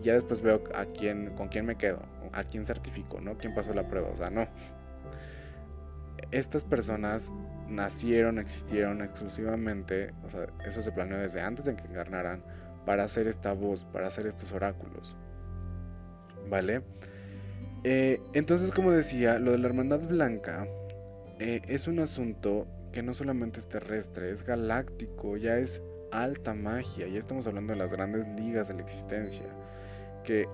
y 0.00 0.04
ya 0.04 0.14
después 0.14 0.40
veo 0.40 0.62
a 0.74 0.84
quién, 0.86 1.30
con 1.34 1.48
quién 1.48 1.66
me 1.66 1.76
quedo, 1.76 2.02
a 2.32 2.44
quién 2.44 2.66
certifico, 2.66 3.20
¿no? 3.20 3.36
¿Quién 3.38 3.54
pasó 3.54 3.72
la 3.74 3.88
prueba? 3.88 4.10
O 4.10 4.16
sea, 4.16 4.30
no. 4.30 4.46
Estas 6.30 6.64
personas 6.64 7.30
nacieron, 7.68 8.38
existieron 8.38 9.02
exclusivamente, 9.02 10.12
o 10.24 10.28
sea, 10.28 10.46
eso 10.64 10.82
se 10.82 10.92
planeó 10.92 11.18
desde 11.18 11.40
antes 11.40 11.64
de 11.64 11.76
que 11.76 11.84
encarnaran, 11.84 12.42
para 12.86 13.04
hacer 13.04 13.26
esta 13.26 13.52
voz, 13.52 13.84
para 13.92 14.06
hacer 14.06 14.26
estos 14.26 14.52
oráculos. 14.52 15.14
¿Vale? 16.48 16.80
Eh, 17.84 18.20
entonces, 18.32 18.70
como 18.70 18.92
decía, 18.92 19.38
lo 19.38 19.52
de 19.52 19.58
la 19.58 19.66
Hermandad 19.66 20.00
Blanca 20.00 20.66
eh, 21.38 21.60
es 21.68 21.86
un 21.86 21.98
asunto 21.98 22.66
que 22.92 23.02
no 23.02 23.12
solamente 23.12 23.60
es 23.60 23.68
terrestre, 23.68 24.30
es 24.30 24.42
galáctico, 24.42 25.36
ya 25.36 25.58
es 25.58 25.82
alta 26.10 26.54
magia, 26.54 27.06
ya 27.06 27.18
estamos 27.18 27.46
hablando 27.46 27.74
de 27.74 27.78
las 27.78 27.92
grandes 27.92 28.26
ligas 28.28 28.68
de 28.68 28.74
la 28.74 28.82
existencia, 28.82 29.44
que 30.24 30.48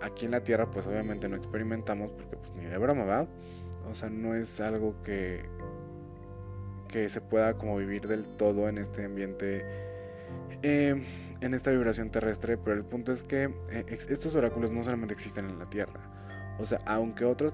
aquí 0.00 0.26
en 0.26 0.30
la 0.30 0.42
Tierra 0.42 0.70
pues 0.70 0.86
obviamente 0.86 1.28
no 1.28 1.36
experimentamos 1.36 2.12
porque 2.12 2.36
pues 2.36 2.52
ni 2.54 2.66
de 2.66 2.78
broma, 2.78 3.04
¿va? 3.04 3.26
O 3.90 3.94
sea, 3.94 4.10
no 4.10 4.34
es 4.34 4.60
algo 4.60 4.94
que, 5.02 5.42
que 6.88 7.08
se 7.08 7.20
pueda 7.20 7.54
como 7.54 7.76
vivir 7.78 8.06
del 8.06 8.24
todo 8.36 8.68
en 8.68 8.78
este 8.78 9.04
ambiente, 9.04 9.64
eh, 10.62 11.02
en 11.40 11.54
esta 11.54 11.70
vibración 11.70 12.10
terrestre, 12.10 12.58
pero 12.58 12.76
el 12.76 12.84
punto 12.84 13.12
es 13.12 13.22
que 13.22 13.44
eh, 13.70 13.84
estos 13.88 14.34
oráculos 14.34 14.70
no 14.70 14.82
solamente 14.82 15.14
existen 15.14 15.48
en 15.48 15.58
la 15.58 15.66
Tierra, 15.66 16.00
o 16.58 16.64
sea, 16.64 16.80
aunque 16.86 17.24
otros 17.24 17.52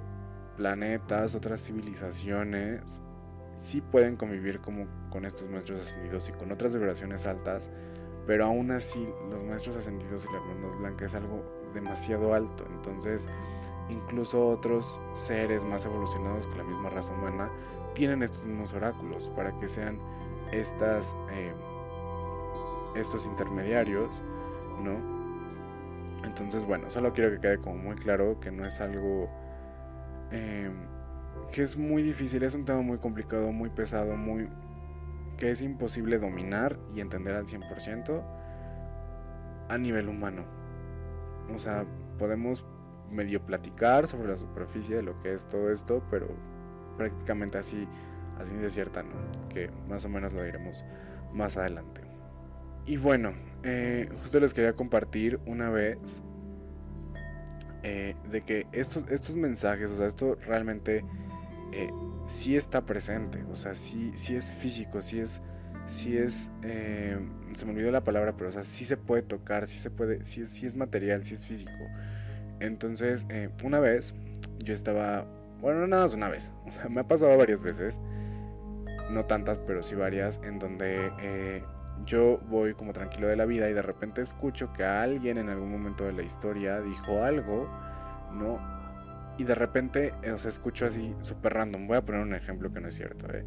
planetas, 0.57 1.35
otras 1.35 1.62
civilizaciones 1.62 3.03
sí 3.59 3.81
pueden 3.81 4.17
convivir 4.17 4.61
como 4.61 4.87
con 5.11 5.25
estos 5.25 5.49
maestros 5.49 5.87
ascendidos 5.87 6.29
y 6.29 6.33
con 6.33 6.53
otras 6.53 6.75
vibraciones 6.75 7.26
altas, 7.26 7.71
pero 8.26 8.47
aún 8.47 8.71
así 8.71 9.07
los 9.31 9.43
maestros 9.45 9.76
ascendidos 9.76 10.25
y 10.25 10.33
la 10.33 10.38
hermandad 10.38 10.79
blanca 10.79 11.05
es 11.07 11.14
algo 11.14 11.45
demasiado 11.75 12.35
alto, 12.35 12.64
entonces 12.71 13.29
incluso 13.91 14.49
otros 14.49 14.99
seres 15.12 15.62
más 15.64 15.85
evolucionados 15.85 16.47
que 16.47 16.57
la 16.57 16.64
misma 16.64 16.88
raza 16.91 17.12
humana 17.12 17.50
tienen 17.95 18.23
estos 18.23 18.43
mismos 18.45 18.73
oráculos 18.73 19.31
para 19.37 19.57
que 19.59 19.69
sean 19.69 19.99
estas, 20.53 21.14
eh, 21.33 21.53
estos 22.95 23.27
intermediarios, 23.27 24.23
¿no? 24.83 25.15
Entonces, 26.25 26.65
bueno, 26.65 26.91
solo 26.91 27.13
quiero 27.13 27.31
que 27.33 27.41
quede 27.41 27.59
como 27.59 27.77
muy 27.77 27.97
claro 27.97 28.41
que 28.41 28.51
no 28.51 28.67
es 28.67 28.81
algo 28.81 29.29
eh, 30.31 30.71
que 31.53 31.63
es 31.63 31.77
muy 31.77 32.03
difícil, 32.03 32.43
es 32.43 32.55
un 32.55 32.65
tema 32.65 32.83
muy 32.83 32.99
complicado, 32.99 33.53
muy 33.53 33.71
pesado, 33.71 34.17
muy 34.17 34.49
que 35.39 35.51
es 35.51 35.63
imposible 35.63 36.19
dominar 36.19 36.79
y 36.95 37.01
entender 37.01 37.35
al 37.35 37.47
100% 37.47 38.23
a 39.69 39.79
nivel 39.79 40.09
humano. 40.09 40.45
O 41.55 41.59
sea, 41.59 41.85
podemos 42.19 42.65
medio 43.11 43.41
platicar 43.45 44.07
sobre 44.07 44.29
la 44.29 44.37
superficie 44.37 44.97
de 44.97 45.03
lo 45.03 45.21
que 45.21 45.35
es 45.35 45.49
todo 45.49 45.71
esto, 45.71 46.03
pero 46.11 46.29
prácticamente 46.97 47.59
así, 47.59 47.87
así 48.41 48.55
de 48.55 48.71
cierta, 48.71 49.03
¿no? 49.03 49.15
Que 49.49 49.71
más 49.89 50.05
o 50.05 50.09
menos 50.09 50.33
lo 50.33 50.43
diremos 50.43 50.85
más 51.33 51.57
adelante. 51.57 52.03
Y 52.87 52.97
bueno, 52.97 53.33
eh, 53.62 54.09
justo 54.23 54.41
les 54.41 54.53
quería 54.53 54.75
compartir 54.75 55.41
una 55.47 55.71
vez 55.71 56.23
eh, 57.83 58.14
de 58.31 58.43
que 58.43 58.67
estos, 58.73 59.09
estos 59.11 59.37
mensajes, 59.37 59.91
o 59.91 59.97
sea, 59.97 60.07
esto 60.07 60.37
realmente 60.47 61.05
eh, 61.73 61.91
sí 62.26 62.57
está 62.57 62.85
presente, 62.85 63.43
o 63.50 63.57
sea, 63.57 63.75
sí, 63.75 64.12
sí 64.14 64.37
es 64.37 64.53
físico, 64.53 65.03
sí 65.03 65.21
es, 65.21 65.41
sí 65.87 66.17
es, 66.17 66.50
se 66.62 67.64
me 67.64 67.73
olvidó 67.73 67.91
la 67.91 68.05
palabra, 68.05 68.35
pero 68.37 68.50
o 68.50 68.53
sea, 68.53 68.64
sí 68.64 68.85
se 68.85 68.97
puede 68.97 69.23
tocar, 69.23 69.67
sí 69.67 69.79
se 69.79 69.91
puede, 69.91 70.25
sí, 70.25 70.47
sí 70.47 70.67
es 70.67 70.76
material, 70.76 71.25
sí 71.25 71.35
es 71.35 71.47
físico. 71.47 71.73
Entonces, 72.61 73.26
una 73.62 73.81
vez 73.81 74.14
yo 74.59 74.73
estaba 74.73 75.26
bueno, 75.64 75.81
no 75.81 75.87
nada 75.87 76.03
más 76.03 76.12
una 76.12 76.29
vez. 76.29 76.53
O 76.67 76.73
sea, 76.73 76.88
me 76.91 77.00
ha 77.00 77.09
pasado 77.09 77.37
varias 77.38 77.62
veces. 77.62 77.99
No 79.11 79.25
tantas, 79.25 79.59
pero 79.61 79.83
sí 79.83 79.95
varias. 79.95 80.38
En 80.45 80.59
donde 80.59 81.11
eh, 81.21 81.62
yo 82.07 82.39
voy 82.49 82.75
como 82.75 82.93
tranquilo 82.93 83.29
de 83.29 83.37
la 83.37 83.45
vida 83.45 83.69
y 83.69 83.73
de 83.73 83.83
repente 83.83 84.21
escucho 84.21 84.73
que 84.73 84.85
alguien 84.85 85.39
en 85.39 85.49
algún 85.49 85.71
momento 85.71 86.05
de 86.05 86.13
la 86.13 86.23
historia 86.23 86.81
dijo 86.81 87.23
algo, 87.23 87.69
¿no? 88.33 88.59
Y 89.39 89.45
de 89.45 89.55
repente, 89.55 90.15
eh, 90.23 90.33
o 90.33 90.37
escucho 90.37 90.87
así 90.87 91.15
súper 91.21 91.55
random. 91.55 91.87
Voy 91.87 91.97
a 91.97 92.03
poner 92.03 92.21
un 92.21 92.35
ejemplo 92.35 92.73
que 92.73 92.81
no 92.81 92.89
es 92.89 92.95
cierto, 92.95 93.27
¿eh? 93.33 93.45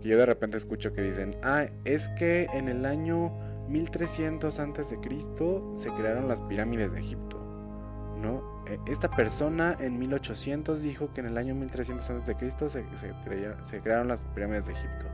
Que 0.00 0.08
yo 0.08 0.18
de 0.18 0.26
repente 0.26 0.56
escucho 0.56 0.92
que 0.92 1.02
dicen, 1.02 1.36
ah, 1.42 1.66
es 1.84 2.08
que 2.10 2.46
en 2.52 2.68
el 2.68 2.84
año 2.84 3.30
1300 3.68 4.58
antes 4.58 4.90
de 4.90 4.98
Cristo 4.98 5.72
se 5.74 5.88
crearon 5.90 6.28
las 6.28 6.40
pirámides 6.42 6.92
de 6.92 6.98
Egipto, 6.98 7.38
¿no? 8.20 8.64
Eh, 8.66 8.78
esta 8.86 9.10
persona 9.10 9.76
en 9.80 9.98
1800 9.98 10.82
dijo 10.82 11.12
que 11.12 11.20
en 11.20 11.26
el 11.26 11.38
año 11.38 11.54
1300 11.54 12.10
a.C. 12.10 12.50
Se, 12.50 12.68
se, 12.68 13.54
se 13.62 13.80
crearon 13.80 14.08
las 14.08 14.24
pirámides 14.34 14.66
de 14.66 14.72
Egipto, 14.72 15.06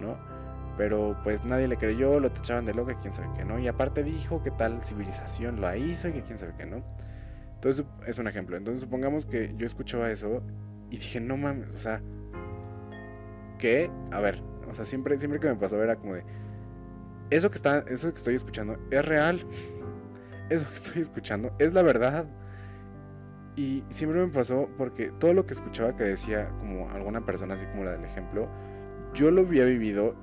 ¿no? 0.00 0.39
Pero 0.76 1.16
pues 1.24 1.44
nadie 1.44 1.68
le 1.68 1.76
creyó, 1.76 2.20
lo 2.20 2.30
tachaban 2.30 2.64
de 2.64 2.74
loco, 2.74 2.92
quién 3.02 3.12
sabe 3.12 3.28
qué, 3.36 3.44
¿no? 3.44 3.58
Y 3.58 3.68
aparte 3.68 4.02
dijo 4.02 4.42
que 4.42 4.50
tal 4.50 4.84
civilización 4.84 5.60
lo 5.60 5.74
hizo 5.76 6.08
y 6.08 6.12
que 6.12 6.22
quién 6.22 6.38
sabe 6.38 6.54
qué, 6.56 6.66
¿no? 6.66 6.82
Entonces 7.54 7.84
es 8.06 8.18
un 8.18 8.28
ejemplo. 8.28 8.56
Entonces 8.56 8.80
supongamos 8.80 9.26
que 9.26 9.54
yo 9.56 9.66
escuchaba 9.66 10.10
eso 10.10 10.42
y 10.90 10.96
dije, 10.96 11.20
no 11.20 11.36
mames, 11.36 11.68
o 11.70 11.78
sea, 11.78 12.00
¿qué? 13.58 13.90
A 14.10 14.20
ver, 14.20 14.40
o 14.70 14.74
sea, 14.74 14.84
siempre, 14.84 15.18
siempre 15.18 15.40
que 15.40 15.48
me 15.48 15.56
pasó 15.56 15.82
era 15.82 15.96
como 15.96 16.14
de, 16.14 16.24
eso 17.30 17.50
que, 17.50 17.56
está, 17.56 17.84
eso 17.88 18.10
que 18.10 18.16
estoy 18.16 18.34
escuchando 18.34 18.78
es 18.90 19.04
real. 19.04 19.46
Eso 20.50 20.66
que 20.68 20.74
estoy 20.74 21.02
escuchando 21.02 21.52
es 21.60 21.72
la 21.72 21.82
verdad. 21.82 22.26
Y 23.54 23.84
siempre 23.88 24.18
me 24.18 24.32
pasó 24.32 24.68
porque 24.76 25.12
todo 25.20 25.32
lo 25.32 25.46
que 25.46 25.54
escuchaba 25.54 25.94
que 25.94 26.02
decía 26.02 26.48
como 26.58 26.90
alguna 26.90 27.24
persona, 27.24 27.54
así 27.54 27.66
como 27.66 27.84
la 27.84 27.92
del 27.92 28.04
ejemplo, 28.04 28.48
yo 29.14 29.30
lo 29.30 29.42
había 29.42 29.64
vivido. 29.64 30.16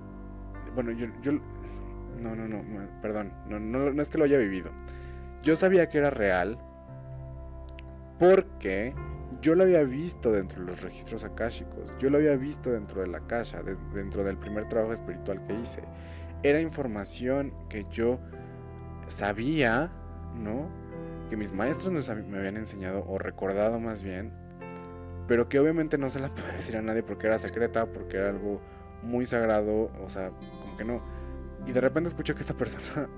Bueno, 0.77 0.91
yo. 0.91 1.07
no, 2.19 2.35
no, 2.35 2.47
no, 2.47 2.61
perdón. 3.01 3.33
No, 3.49 3.59
no, 3.59 3.91
no 3.91 3.99
es 3.99 4.11
que 4.11 4.19
lo 4.19 4.25
haya 4.25 4.37
vivido. 4.37 4.69
Yo 5.41 5.55
sabía 5.55 5.89
que 5.89 5.97
era 5.97 6.11
real 6.11 6.59
porque 8.19 8.93
yo 9.41 9.55
lo 9.55 9.63
había 9.63 9.81
visto 9.81 10.31
dentro 10.31 10.59
de 10.59 10.67
los 10.67 10.81
registros 10.83 11.23
akáshicos. 11.23 11.91
Yo 11.97 12.11
lo 12.11 12.19
había 12.19 12.35
visto 12.35 12.69
dentro 12.69 13.01
de 13.01 13.07
la 13.07 13.21
caja, 13.21 13.63
dentro 13.95 14.23
del 14.23 14.37
primer 14.37 14.69
trabajo 14.69 14.93
espiritual 14.93 15.43
que 15.47 15.55
hice. 15.55 15.81
Era 16.43 16.61
información 16.61 17.51
que 17.69 17.83
yo 17.89 18.19
sabía, 19.07 19.89
¿no? 20.35 20.69
que 21.31 21.37
mis 21.37 21.51
maestros 21.51 21.91
me 22.07 22.37
habían 22.37 22.55
enseñado 22.55 23.03
o 23.07 23.17
recordado 23.17 23.79
más 23.79 24.03
bien, 24.03 24.31
pero 25.27 25.49
que 25.49 25.59
obviamente 25.59 25.97
no 25.97 26.11
se 26.11 26.19
la 26.19 26.29
puede 26.35 26.53
decir 26.53 26.77
a 26.77 26.83
nadie 26.83 27.01
porque 27.01 27.25
era 27.25 27.39
secreta, 27.39 27.87
porque 27.87 28.17
era 28.17 28.29
algo 28.29 28.61
muy 29.03 29.25
sagrado, 29.25 29.91
o 30.03 30.09
sea, 30.09 30.31
que 30.77 30.85
no. 30.85 31.01
Y 31.65 31.71
de 31.71 31.81
repente 31.81 32.07
escucho 32.07 32.35
que 32.35 32.41
esta 32.41 32.53
persona 32.53 33.09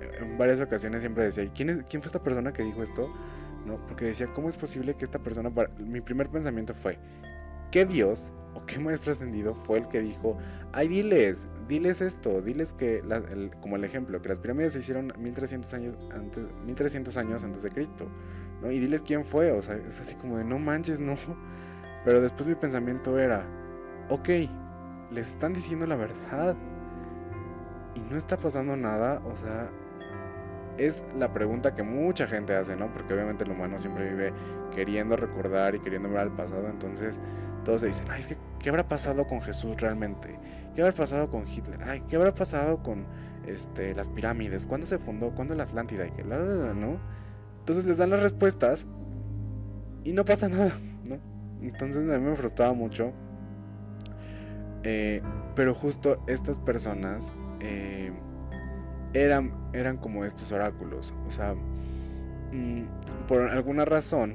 en 0.20 0.38
varias 0.38 0.60
ocasiones 0.60 1.00
siempre 1.00 1.24
decía, 1.24 1.50
¿quién, 1.54 1.70
es, 1.70 1.84
¿quién 1.88 2.02
fue 2.02 2.08
esta 2.08 2.22
persona 2.22 2.52
que 2.52 2.62
dijo 2.62 2.82
esto? 2.82 3.12
¿No? 3.66 3.76
Porque 3.86 4.06
decía, 4.06 4.28
¿cómo 4.34 4.48
es 4.48 4.56
posible 4.56 4.94
que 4.94 5.04
esta 5.04 5.18
persona... 5.18 5.50
Mi 5.78 6.00
primer 6.00 6.28
pensamiento 6.28 6.74
fue, 6.74 6.98
¿qué 7.70 7.84
Dios 7.84 8.30
o 8.54 8.64
qué 8.66 8.78
maestro 8.78 9.12
ascendido 9.12 9.54
fue 9.64 9.78
el 9.78 9.88
que 9.88 10.00
dijo, 10.00 10.36
ay, 10.72 10.88
diles, 10.88 11.48
diles 11.68 12.00
esto, 12.00 12.42
diles 12.42 12.72
que, 12.72 13.02
como 13.60 13.76
el 13.76 13.84
ejemplo, 13.84 14.20
que 14.20 14.28
las 14.28 14.40
pirámides 14.40 14.74
se 14.74 14.80
hicieron 14.80 15.12
1300 15.16 15.72
años 15.74 16.08
antes, 16.12 16.44
1300 16.66 17.16
años 17.16 17.44
antes 17.44 17.62
de 17.62 17.70
Cristo, 17.70 18.06
¿no? 18.60 18.70
Y 18.70 18.78
diles 18.78 19.02
quién 19.02 19.24
fue, 19.24 19.52
o 19.52 19.62
sea, 19.62 19.76
es 19.76 20.00
así 20.00 20.14
como 20.16 20.36
de, 20.36 20.44
no 20.44 20.58
manches, 20.58 21.00
no. 21.00 21.16
Pero 22.04 22.20
después 22.20 22.46
mi 22.46 22.54
pensamiento 22.54 23.18
era, 23.18 23.46
ok, 24.10 24.28
les 25.10 25.28
están 25.30 25.52
diciendo 25.54 25.86
la 25.86 25.96
verdad 25.96 26.56
y 27.94 28.00
no 28.00 28.16
está 28.16 28.36
pasando 28.36 28.76
nada, 28.76 29.20
o 29.24 29.36
sea, 29.36 29.70
es 30.78 31.02
la 31.18 31.32
pregunta 31.32 31.74
que 31.74 31.82
mucha 31.82 32.26
gente 32.26 32.54
hace, 32.54 32.76
¿no? 32.76 32.92
Porque 32.92 33.14
obviamente 33.14 33.44
el 33.44 33.50
humano 33.50 33.78
siempre 33.78 34.10
vive 34.10 34.32
queriendo 34.74 35.16
recordar 35.16 35.74
y 35.74 35.80
queriendo 35.80 36.08
ver 36.08 36.18
al 36.18 36.32
pasado, 36.32 36.68
entonces 36.68 37.20
todos 37.64 37.82
se 37.82 37.88
dicen, 37.88 38.06
ay, 38.10 38.20
es 38.20 38.26
que, 38.26 38.36
¿qué 38.58 38.70
habrá 38.70 38.88
pasado 38.88 39.26
con 39.26 39.40
Jesús 39.42 39.76
realmente? 39.80 40.38
¿Qué 40.74 40.80
habrá 40.80 40.94
pasado 40.94 41.28
con 41.28 41.46
Hitler? 41.46 41.82
Ay, 41.84 42.02
¿qué 42.08 42.16
habrá 42.16 42.34
pasado 42.34 42.82
con 42.82 43.04
este, 43.46 43.94
las 43.94 44.08
pirámides? 44.08 44.66
¿Cuándo 44.66 44.86
se 44.86 44.98
fundó? 44.98 45.30
¿Cuándo 45.30 45.54
la 45.54 45.64
Atlántida? 45.64 46.06
Y 46.06 46.10
que 46.12 46.24
¿no? 46.24 46.98
Entonces 47.60 47.86
les 47.86 47.98
dan 47.98 48.10
las 48.10 48.22
respuestas 48.22 48.86
y 50.02 50.12
no 50.12 50.24
pasa 50.24 50.48
nada, 50.48 50.78
¿no? 51.08 51.18
Entonces 51.60 52.08
a 52.10 52.18
mí 52.18 52.24
me 52.24 52.36
frustraba 52.36 52.72
mucho. 52.72 53.12
Eh, 54.82 55.22
pero 55.54 55.74
justo 55.74 56.20
estas 56.26 56.58
personas 56.58 57.30
eh, 57.62 58.12
eran, 59.14 59.52
eran 59.72 59.96
como 59.96 60.24
estos 60.24 60.52
oráculos. 60.52 61.14
O 61.26 61.30
sea, 61.30 61.54
mm, 62.52 62.82
por 63.26 63.48
alguna 63.50 63.84
razón 63.84 64.34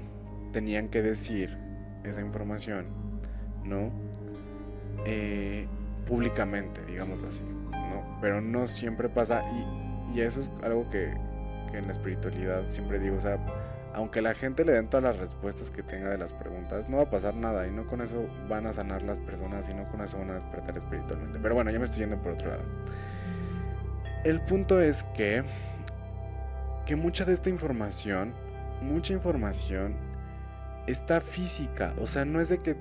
tenían 0.52 0.90
que 0.90 1.02
decir 1.02 1.56
esa 2.04 2.22
información 2.22 3.08
¿no? 3.68 3.92
Eh, 5.06 5.68
públicamente, 6.08 6.84
digamos 6.86 7.22
así, 7.24 7.44
¿no? 7.44 8.18
Pero 8.22 8.42
no 8.42 8.68
siempre 8.68 9.10
pasa 9.10 9.44
y, 9.52 10.18
y 10.18 10.22
eso 10.22 10.42
es 10.42 10.52
algo 10.64 10.90
que, 10.90 11.14
que, 11.72 11.78
en 11.78 11.86
la 11.86 11.92
espiritualidad 11.92 12.70
siempre 12.70 13.00
digo, 13.00 13.18
o 13.18 13.20
sea, 13.20 13.38
aunque 13.94 14.22
la 14.22 14.34
gente 14.34 14.64
le 14.64 14.74
den 14.74 14.90
todas 14.90 15.04
las 15.04 15.20
respuestas 15.20 15.70
que 15.70 15.84
tenga 15.84 16.10
de 16.10 16.18
las 16.18 16.34
preguntas, 16.34 16.88
no 16.88 16.98
va 16.98 17.04
a 17.04 17.10
pasar 17.10 17.36
nada 17.36 17.68
y 17.68 17.72
no 17.72 17.86
con 17.88 18.02
eso 18.02 18.26
van 18.50 18.68
a 18.68 18.74
sanar 18.74 19.02
las 19.04 19.20
personas 19.20 19.70
y 19.70 19.74
no 19.74 19.90
con 19.90 20.02
eso 20.02 20.18
van 20.18 20.32
a 20.32 20.34
despertar 20.36 20.78
espiritualmente. 20.78 21.40
Pero 21.42 21.56
bueno, 21.56 21.72
ya 21.72 21.80
me 21.80 21.86
estoy 21.86 22.02
yendo 22.02 22.18
por 22.22 22.34
otro 22.34 22.50
lado. 22.50 22.64
El 24.24 24.42
punto 24.42 24.82
es 24.82 25.04
que 25.16 25.44
que 26.86 26.96
mucha 26.96 27.26
de 27.26 27.34
esta 27.34 27.50
información, 27.50 28.34
mucha 28.82 29.12
información 29.14 29.96
está 30.88 31.20
física, 31.20 31.94
o 32.00 32.08
sea, 32.08 32.24
no 32.24 32.40
es 32.40 32.48
de 32.48 32.60
que 32.60 32.78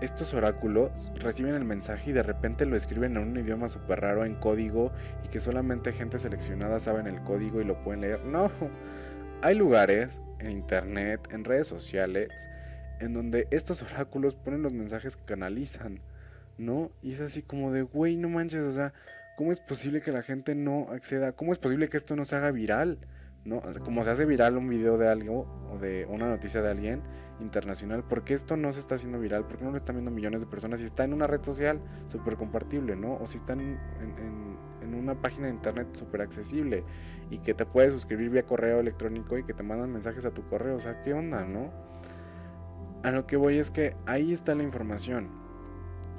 estos 0.00 0.34
oráculos 0.34 1.12
reciben 1.14 1.54
el 1.54 1.64
mensaje 1.64 2.10
y 2.10 2.12
de 2.12 2.24
repente 2.24 2.66
lo 2.66 2.76
escriben 2.76 3.16
en 3.16 3.22
un 3.22 3.36
idioma 3.36 3.68
súper 3.68 4.00
raro, 4.00 4.24
en 4.24 4.34
código, 4.34 4.92
y 5.24 5.28
que 5.28 5.38
solamente 5.38 5.92
gente 5.92 6.18
seleccionada 6.18 6.80
sabe 6.80 7.08
el 7.08 7.22
código 7.22 7.60
y 7.60 7.64
lo 7.64 7.82
pueden 7.82 8.00
leer. 8.00 8.24
No, 8.24 8.50
hay 9.42 9.54
lugares 9.56 10.20
en 10.40 10.50
internet, 10.50 11.28
en 11.30 11.44
redes 11.44 11.68
sociales, 11.68 12.48
en 12.98 13.12
donde 13.12 13.46
estos 13.52 13.82
oráculos 13.82 14.34
ponen 14.34 14.62
los 14.62 14.72
mensajes 14.72 15.16
que 15.16 15.24
canalizan, 15.24 16.00
¿no? 16.58 16.90
Y 17.02 17.12
es 17.12 17.20
así 17.20 17.42
como 17.42 17.72
de, 17.72 17.82
güey, 17.82 18.16
no 18.16 18.28
manches, 18.28 18.66
o 18.66 18.72
sea, 18.72 18.92
¿cómo 19.38 19.52
es 19.52 19.60
posible 19.60 20.00
que 20.00 20.10
la 20.10 20.22
gente 20.22 20.56
no 20.56 20.88
acceda? 20.90 21.30
¿Cómo 21.30 21.52
es 21.52 21.58
posible 21.58 21.88
que 21.88 21.96
esto 21.96 22.16
no 22.16 22.24
se 22.24 22.34
haga 22.34 22.50
viral? 22.50 22.98
¿No? 23.44 23.62
como 23.84 24.02
se 24.02 24.10
hace 24.10 24.26
viral 24.26 24.58
un 24.58 24.68
video 24.68 24.98
de 24.98 25.08
algo 25.08 25.46
o 25.72 25.78
de 25.78 26.06
una 26.06 26.28
noticia 26.28 26.60
de 26.60 26.70
alguien, 26.70 27.02
internacional, 27.40 28.02
porque 28.02 28.34
esto 28.34 28.56
no 28.56 28.72
se 28.72 28.80
está 28.80 28.96
haciendo 28.96 29.20
viral, 29.20 29.44
porque 29.46 29.64
no 29.64 29.70
lo 29.70 29.76
están 29.76 29.94
viendo 29.94 30.10
millones 30.10 30.40
de 30.40 30.46
personas, 30.46 30.80
si 30.80 30.86
está 30.86 31.04
en 31.04 31.14
una 31.14 31.28
red 31.28 31.42
social 31.44 31.80
súper 32.08 32.36
compartible, 32.36 32.96
¿no? 32.96 33.14
O 33.14 33.28
si 33.28 33.36
está 33.36 33.52
en, 33.52 33.78
una 34.92 35.14
página 35.14 35.46
de 35.46 35.52
internet 35.52 35.86
súper 35.92 36.20
accesible 36.20 36.82
y 37.30 37.38
que 37.38 37.54
te 37.54 37.64
puedes 37.64 37.92
suscribir 37.92 38.30
vía 38.30 38.42
correo 38.42 38.80
electrónico 38.80 39.38
y 39.38 39.44
que 39.44 39.54
te 39.54 39.62
mandan 39.62 39.92
mensajes 39.92 40.24
a 40.24 40.32
tu 40.32 40.42
correo, 40.48 40.76
o 40.76 40.80
sea, 40.80 41.00
¿qué 41.02 41.14
onda, 41.14 41.44
no? 41.44 41.70
A 43.04 43.12
lo 43.12 43.24
que 43.26 43.36
voy 43.36 43.58
es 43.58 43.70
que 43.70 43.94
ahí 44.04 44.32
está 44.32 44.56
la 44.56 44.64
información 44.64 45.28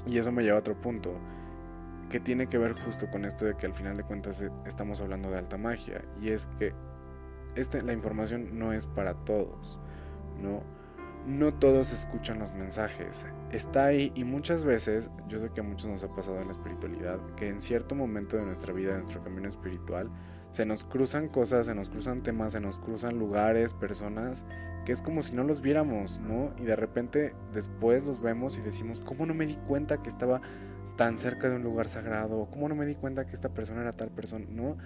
y 0.07 0.17
eso 0.17 0.31
me 0.31 0.43
lleva 0.43 0.55
a 0.55 0.59
otro 0.61 0.79
punto 0.79 1.19
que 2.09 2.19
tiene 2.19 2.47
que 2.47 2.57
ver 2.57 2.73
justo 2.73 3.09
con 3.09 3.25
esto 3.25 3.45
de 3.45 3.55
que 3.55 3.65
al 3.65 3.73
final 3.73 3.97
de 3.97 4.03
cuentas 4.03 4.41
eh, 4.41 4.49
estamos 4.65 4.99
hablando 5.01 5.29
de 5.29 5.37
alta 5.37 5.57
magia 5.57 6.03
y 6.21 6.29
es 6.29 6.47
que 6.57 6.73
este, 7.55 7.81
la 7.81 7.93
información 7.93 8.57
no 8.57 8.73
es 8.73 8.85
para 8.85 9.13
todos, 9.25 9.79
¿no? 10.41 10.63
no 11.25 11.53
todos 11.53 11.91
escuchan 11.91 12.39
los 12.39 12.53
mensajes. 12.53 13.25
Está 13.51 13.85
ahí 13.85 14.11
y 14.15 14.23
muchas 14.23 14.63
veces, 14.63 15.09
yo 15.27 15.39
sé 15.39 15.49
que 15.51 15.61
a 15.61 15.63
muchos 15.63 15.89
nos 15.89 16.03
ha 16.03 16.07
pasado 16.07 16.39
en 16.39 16.45
la 16.45 16.51
espiritualidad, 16.51 17.19
que 17.35 17.47
en 17.47 17.61
cierto 17.61 17.95
momento 17.95 18.37
de 18.37 18.45
nuestra 18.45 18.73
vida, 18.73 18.93
de 18.93 18.99
nuestro 18.99 19.23
camino 19.23 19.47
espiritual, 19.47 20.09
se 20.51 20.65
nos 20.65 20.83
cruzan 20.83 21.27
cosas, 21.27 21.67
se 21.67 21.75
nos 21.75 21.89
cruzan 21.89 22.23
temas, 22.23 22.53
se 22.53 22.59
nos 22.59 22.79
cruzan 22.79 23.19
lugares, 23.19 23.73
personas, 23.73 24.43
que 24.85 24.91
es 24.91 25.01
como 25.01 25.21
si 25.21 25.35
no 25.35 25.43
los 25.43 25.61
viéramos, 25.61 26.19
¿no? 26.21 26.51
Y 26.57 26.63
de 26.63 26.75
repente 26.75 27.35
después 27.53 28.03
los 28.03 28.19
vemos 28.19 28.57
y 28.57 28.61
decimos, 28.61 29.01
¿cómo 29.05 29.25
no 29.25 29.33
me 29.33 29.45
di 29.45 29.55
cuenta 29.67 30.01
que 30.01 30.09
estaba 30.09 30.41
tan 30.97 31.17
cerca 31.17 31.49
de 31.49 31.55
un 31.55 31.63
lugar 31.63 31.89
sagrado? 31.89 32.47
¿Cómo 32.51 32.69
no 32.69 32.75
me 32.75 32.85
di 32.85 32.95
cuenta 32.95 33.25
que 33.25 33.35
esta 33.35 33.49
persona 33.49 33.81
era 33.81 33.93
tal 33.93 34.09
persona, 34.09 34.45
¿no? 34.49 34.77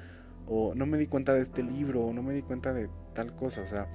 O 0.48 0.76
no 0.76 0.86
me 0.86 0.98
di 0.98 1.08
cuenta 1.08 1.34
de 1.34 1.42
este 1.42 1.63
libro, 1.63 2.04
o 2.04 2.13
no 2.13 2.22
me 2.22 2.34
di 2.34 2.42
cuenta 2.42 2.74
de 2.74 2.89
tal 3.13 3.36
cosa, 3.36 3.62
o 3.62 3.68
sea, 3.68 3.88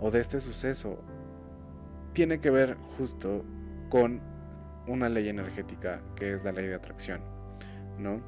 o 0.00 0.10
de 0.10 0.20
este 0.20 0.40
suceso 0.40 1.02
tiene 2.12 2.40
que 2.40 2.50
ver 2.50 2.76
justo 2.98 3.44
con 3.88 4.20
una 4.86 5.08
ley 5.08 5.28
energética 5.28 6.00
que 6.16 6.32
es 6.32 6.44
la 6.44 6.52
ley 6.52 6.66
de 6.66 6.74
atracción, 6.74 7.20
¿no? 7.98 8.20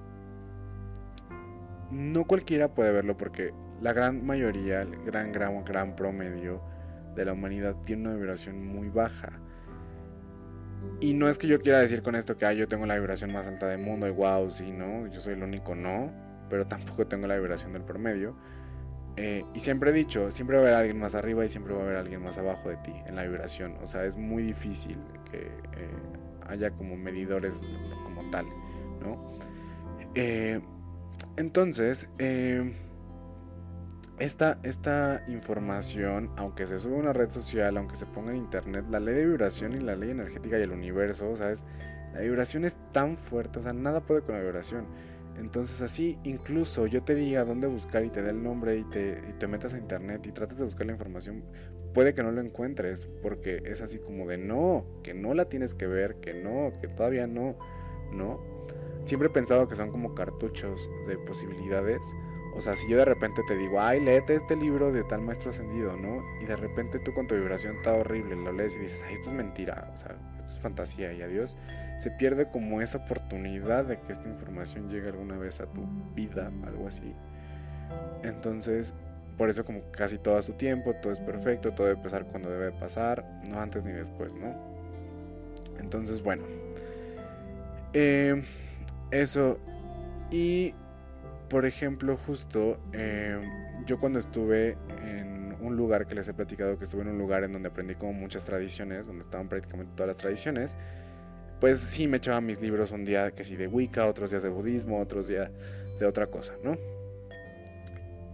No 1.91 2.25
cualquiera 2.25 2.69
puede 2.69 2.93
verlo 2.93 3.17
porque 3.17 3.53
la 3.81 3.93
gran 3.93 4.25
mayoría, 4.25 4.83
el 4.83 4.97
gran, 5.05 5.33
gran, 5.33 5.65
gran 5.65 5.97
promedio 5.97 6.63
de 7.15 7.25
la 7.25 7.33
humanidad 7.33 7.75
tiene 7.85 8.09
una 8.09 8.17
vibración 8.17 8.65
muy 8.67 8.89
baja. 8.89 9.33
Y 11.01 11.15
no 11.15 11.29
es 11.29 11.39
que 11.39 11.47
yo 11.49 11.61
quiera 11.61 11.81
decir 11.81 12.03
con 12.03 12.15
esto 12.15 12.39
que 12.39 12.57
yo 12.57 12.69
tengo 12.69 12.87
la 12.87 12.95
vibración 12.97 13.33
más 13.33 13.47
alta 13.47 13.67
del 13.67 13.81
mundo 13.81 14.07
y 14.07 14.11
wow, 14.11 14.51
sí, 14.51 14.71
no, 14.71 15.07
yo 15.09 15.21
soy 15.21 15.35
el 15.35 15.43
único, 15.43 15.75
no, 15.75 16.13
pero 16.49 16.67
tampoco 16.67 17.07
tengo 17.07 17.27
la 17.27 17.37
vibración 17.37 17.73
del 17.73 17.83
promedio 17.83 18.37
eh, 19.17 19.45
y 19.55 19.61
siempre 19.61 19.91
he 19.91 19.93
dicho, 19.93 20.31
siempre 20.31 20.57
va 20.57 20.63
a 20.63 20.67
haber 20.67 20.79
alguien 20.79 20.99
más 20.99 21.15
arriba 21.15 21.45
y 21.45 21.49
siempre 21.49 21.75
va 21.75 21.81
a 21.81 21.85
haber 21.85 21.97
alguien 21.97 22.23
más 22.23 22.39
abajo 22.39 22.71
de 22.71 22.77
ti 22.79 22.93
en 23.07 23.17
la 23.17 23.25
vibración. 23.25 23.77
O 23.83 23.87
sea, 23.87 24.05
es 24.05 24.17
muy 24.17 24.43
difícil 24.43 24.97
que 25.31 25.39
eh, 25.39 25.91
haya 26.49 26.71
como 26.71 26.97
medidores 26.97 27.55
como 28.05 28.31
tal, 28.31 28.47
¿no? 29.01 29.33
Eh, 30.15 30.61
entonces, 31.37 32.09
esta, 34.23 34.59
esta 34.63 35.25
información, 35.27 36.31
aunque 36.37 36.67
se 36.67 36.79
sube 36.79 36.95
a 36.95 36.99
una 36.99 37.13
red 37.13 37.31
social, 37.31 37.77
aunque 37.77 37.97
se 37.97 38.07
ponga 38.07 38.31
en 38.31 38.37
internet, 38.37 38.85
la 38.89 39.01
ley 39.01 39.17
de 39.17 39.27
vibración 39.27 39.75
y 39.75 39.81
la 39.81 39.97
ley 39.97 40.11
energética 40.11 40.59
y 40.59 40.63
el 40.63 40.71
universo, 40.71 41.37
¿sabes? 41.37 41.67
La 42.15 42.21
vibración 42.21 42.65
es 42.65 42.77
tan 42.93 43.17
fuerte, 43.17 43.59
o 43.59 43.63
sea, 43.63 43.73
nada 43.73 44.01
puede 44.01 44.23
con 44.23 44.37
la 44.37 44.43
vibración. 44.43 44.87
Entonces 45.39 45.81
así 45.81 46.19
incluso 46.23 46.87
yo 46.87 47.03
te 47.03 47.17
diga 47.17 47.45
dónde 47.45 47.67
buscar 47.67 48.05
y 48.05 48.11
te 48.11 48.23
dé 48.23 48.31
el 48.31 48.43
nombre 48.43 48.77
y 48.79 48.85
te, 48.85 49.15
te 49.41 49.47
metas 49.49 49.75
a 49.75 49.79
internet 49.79 50.25
y 50.27 50.31
trates 50.31 50.59
de 50.59 50.67
buscar 50.67 50.87
la 50.87 50.93
información, 50.93 51.43
puede 51.93 52.15
que 52.15 52.23
no 52.23 52.31
lo 52.31 52.41
encuentres 52.41 53.09
porque 53.23 53.61
es 53.65 53.81
así 53.81 53.99
como 53.99 54.29
de 54.29 54.39
no, 54.39 54.87
que 55.03 55.15
no 55.15 55.35
la 55.35 55.47
tienes 55.47 55.75
que 55.75 55.89
ver, 55.89 56.17
que 56.21 56.35
no, 56.35 56.73
que 56.81 56.87
todavía 56.87 57.27
no, 57.27 57.57
no. 58.13 58.41
Siempre 59.05 59.29
he 59.29 59.33
pensado 59.33 59.67
que 59.67 59.75
son 59.75 59.91
como 59.91 60.15
cartuchos 60.15 60.89
de 61.09 61.19
posibilidades. 61.19 62.01
O 62.55 62.61
sea, 62.61 62.77
si 62.77 62.89
yo 62.89 62.99
de 62.99 63.05
repente 63.05 63.43
te 63.49 63.57
digo, 63.57 63.81
ay, 63.81 64.01
léete 64.01 64.37
este 64.37 64.57
libro 64.57 64.93
de 64.93 65.05
tal 65.05 65.23
maestro 65.23 65.51
ascendido, 65.51 65.97
¿no? 65.97 66.23
Y 66.43 66.45
de 66.45 66.57
repente 66.57 66.99
tú 66.99 67.13
con 67.15 67.27
tu 67.27 67.35
vibración 67.35 67.77
está 67.77 67.95
horrible, 67.95 68.37
lo 68.37 68.53
lees 68.53 68.75
y 68.77 68.81
dices, 68.81 69.03
ay, 69.07 69.15
esto 69.15 69.31
es 69.31 69.37
mentira, 69.37 69.91
o 69.95 69.99
sea, 69.99 70.17
esto 70.39 70.55
es 70.55 70.61
fantasía 70.61 71.13
y 71.13 71.23
adiós 71.23 71.57
se 72.03 72.11
pierde 72.11 72.51
como 72.51 72.81
esa 72.81 72.99
oportunidad 72.99 73.85
de 73.85 73.97
que 74.01 74.13
esta 74.13 74.29
información 74.29 74.91
llegue 74.91 75.09
alguna 75.09 75.39
vez 75.39 75.61
a 75.61 75.67
tu 75.67 75.83
vida, 76.17 76.51
algo 76.67 76.89
así. 76.89 77.15
Entonces, 78.25 78.93
por 79.39 79.49
eso 79.49 79.65
como 79.65 79.83
casi 79.93 80.19
todo 80.19 80.37
a 80.37 80.43
su 80.43 80.55
tiempo, 80.55 80.95
todo 80.95 81.13
es 81.13 81.21
perfecto, 81.21 81.71
todo 81.73 81.87
debe 81.87 82.03
pasar 82.03 82.25
cuando 82.25 82.51
debe 82.51 82.73
pasar, 82.73 83.25
no 83.49 83.61
antes 83.61 83.85
ni 83.85 83.93
después, 83.93 84.35
¿no? 84.35 84.53
Entonces, 85.79 86.21
bueno. 86.21 86.43
Eh, 87.93 88.43
eso. 89.13 89.59
Y, 90.33 90.75
por 91.53 91.67
ejemplo, 91.67 92.17
justo, 92.27 92.79
eh, 92.95 93.39
yo 93.85 94.01
cuando 94.01 94.19
estuve 94.19 94.79
en 95.07 95.55
un 95.61 95.77
lugar 95.77 96.07
que 96.07 96.15
les 96.15 96.27
he 96.27 96.33
platicado, 96.33 96.79
que 96.79 96.85
estuve 96.85 97.03
en 97.03 97.09
un 97.09 97.19
lugar 97.19 97.45
en 97.45 97.53
donde 97.53 97.69
aprendí 97.69 97.95
como 97.95 98.15
muchas 98.15 98.47
tradiciones, 98.47 99.07
donde 99.07 99.23
estaban 99.23 99.51
prácticamente 99.51 99.93
todas 99.95 100.09
las 100.09 100.17
tradiciones, 100.17 100.79
pues 101.61 101.79
sí 101.79 102.09
me 102.09 102.17
echaba 102.17 102.41
mis 102.41 102.59
libros 102.63 102.91
un 102.91 103.05
día 103.05 103.33
que 103.33 103.45
sí 103.45 103.55
de 103.55 103.67
Wicca, 103.67 104.07
otros 104.07 104.31
días 104.31 104.43
de 104.43 104.49
budismo, 104.49 104.99
otros 104.99 105.29
días 105.29 105.51
de 106.01 106.07
otra 106.07 106.27
cosa, 106.29 106.55
¿no? 106.65 106.79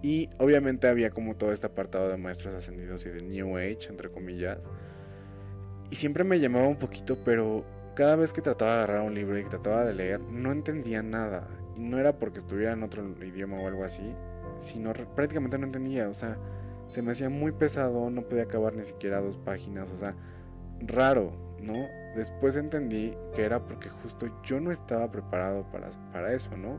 Y 0.00 0.30
obviamente 0.38 0.86
había 0.86 1.10
como 1.10 1.34
todo 1.34 1.50
este 1.50 1.66
apartado 1.66 2.08
de 2.08 2.18
maestros 2.18 2.54
ascendidos 2.54 3.04
y 3.04 3.08
de 3.08 3.20
New 3.20 3.56
Age, 3.56 3.88
entre 3.88 4.10
comillas. 4.10 4.58
Y 5.90 5.96
siempre 5.96 6.22
me 6.22 6.38
llamaba 6.38 6.68
un 6.68 6.78
poquito, 6.78 7.18
pero 7.24 7.64
cada 7.96 8.14
vez 8.14 8.32
que 8.32 8.42
trataba 8.42 8.76
de 8.76 8.78
agarrar 8.84 9.00
un 9.02 9.14
libro 9.14 9.36
y 9.36 9.42
que 9.42 9.50
trataba 9.50 9.84
de 9.84 9.94
leer, 9.94 10.20
no 10.20 10.52
entendía 10.52 11.02
nada. 11.02 11.48
No 11.78 11.98
era 11.98 12.18
porque 12.18 12.38
estuviera 12.38 12.72
en 12.72 12.82
otro 12.82 13.02
idioma 13.24 13.60
o 13.60 13.66
algo 13.66 13.84
así, 13.84 14.14
sino 14.58 14.92
prácticamente 14.92 15.58
no 15.58 15.66
entendía. 15.66 16.08
O 16.08 16.14
sea, 16.14 16.36
se 16.88 17.02
me 17.02 17.12
hacía 17.12 17.30
muy 17.30 17.52
pesado, 17.52 18.10
no 18.10 18.22
podía 18.22 18.44
acabar 18.44 18.74
ni 18.74 18.84
siquiera 18.84 19.20
dos 19.20 19.36
páginas. 19.36 19.90
O 19.92 19.96
sea, 19.96 20.14
raro, 20.80 21.32
¿no? 21.60 21.86
Después 22.16 22.56
entendí 22.56 23.14
que 23.34 23.44
era 23.44 23.60
porque 23.60 23.88
justo 23.88 24.26
yo 24.42 24.60
no 24.60 24.70
estaba 24.70 25.10
preparado 25.10 25.64
para, 25.70 25.90
para 26.12 26.32
eso, 26.32 26.56
¿no? 26.56 26.78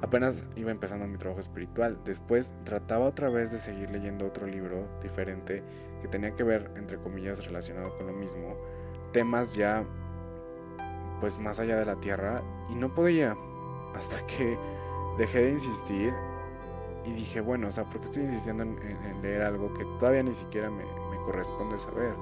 Apenas 0.00 0.44
iba 0.56 0.70
empezando 0.70 1.06
mi 1.06 1.16
trabajo 1.16 1.40
espiritual. 1.40 1.98
Después 2.04 2.52
trataba 2.64 3.06
otra 3.06 3.28
vez 3.28 3.50
de 3.50 3.58
seguir 3.58 3.90
leyendo 3.90 4.26
otro 4.26 4.46
libro 4.46 4.86
diferente 5.02 5.62
que 6.02 6.08
tenía 6.08 6.32
que 6.32 6.42
ver, 6.42 6.70
entre 6.76 6.98
comillas, 6.98 7.44
relacionado 7.46 7.96
con 7.96 8.08
lo 8.08 8.12
mismo. 8.12 8.56
Temas 9.12 9.54
ya, 9.54 9.84
pues 11.20 11.38
más 11.38 11.58
allá 11.58 11.76
de 11.76 11.86
la 11.86 11.96
tierra. 11.96 12.42
Y 12.70 12.74
no 12.74 12.94
podía. 12.94 13.36
Hasta 13.94 14.24
que 14.26 14.58
dejé 15.18 15.42
de 15.42 15.50
insistir 15.52 16.12
y 17.04 17.12
dije, 17.12 17.40
bueno, 17.40 17.68
o 17.68 17.72
sea, 17.72 17.84
¿por 17.84 18.00
qué 18.00 18.04
estoy 18.06 18.22
insistiendo 18.24 18.62
en, 18.62 19.22
leer 19.22 19.42
algo 19.42 19.72
que 19.74 19.84
todavía 19.98 20.22
ni 20.22 20.34
siquiera 20.34 20.70
me, 20.70 20.84
corresponde 21.24 21.78
saber? 21.78 22.14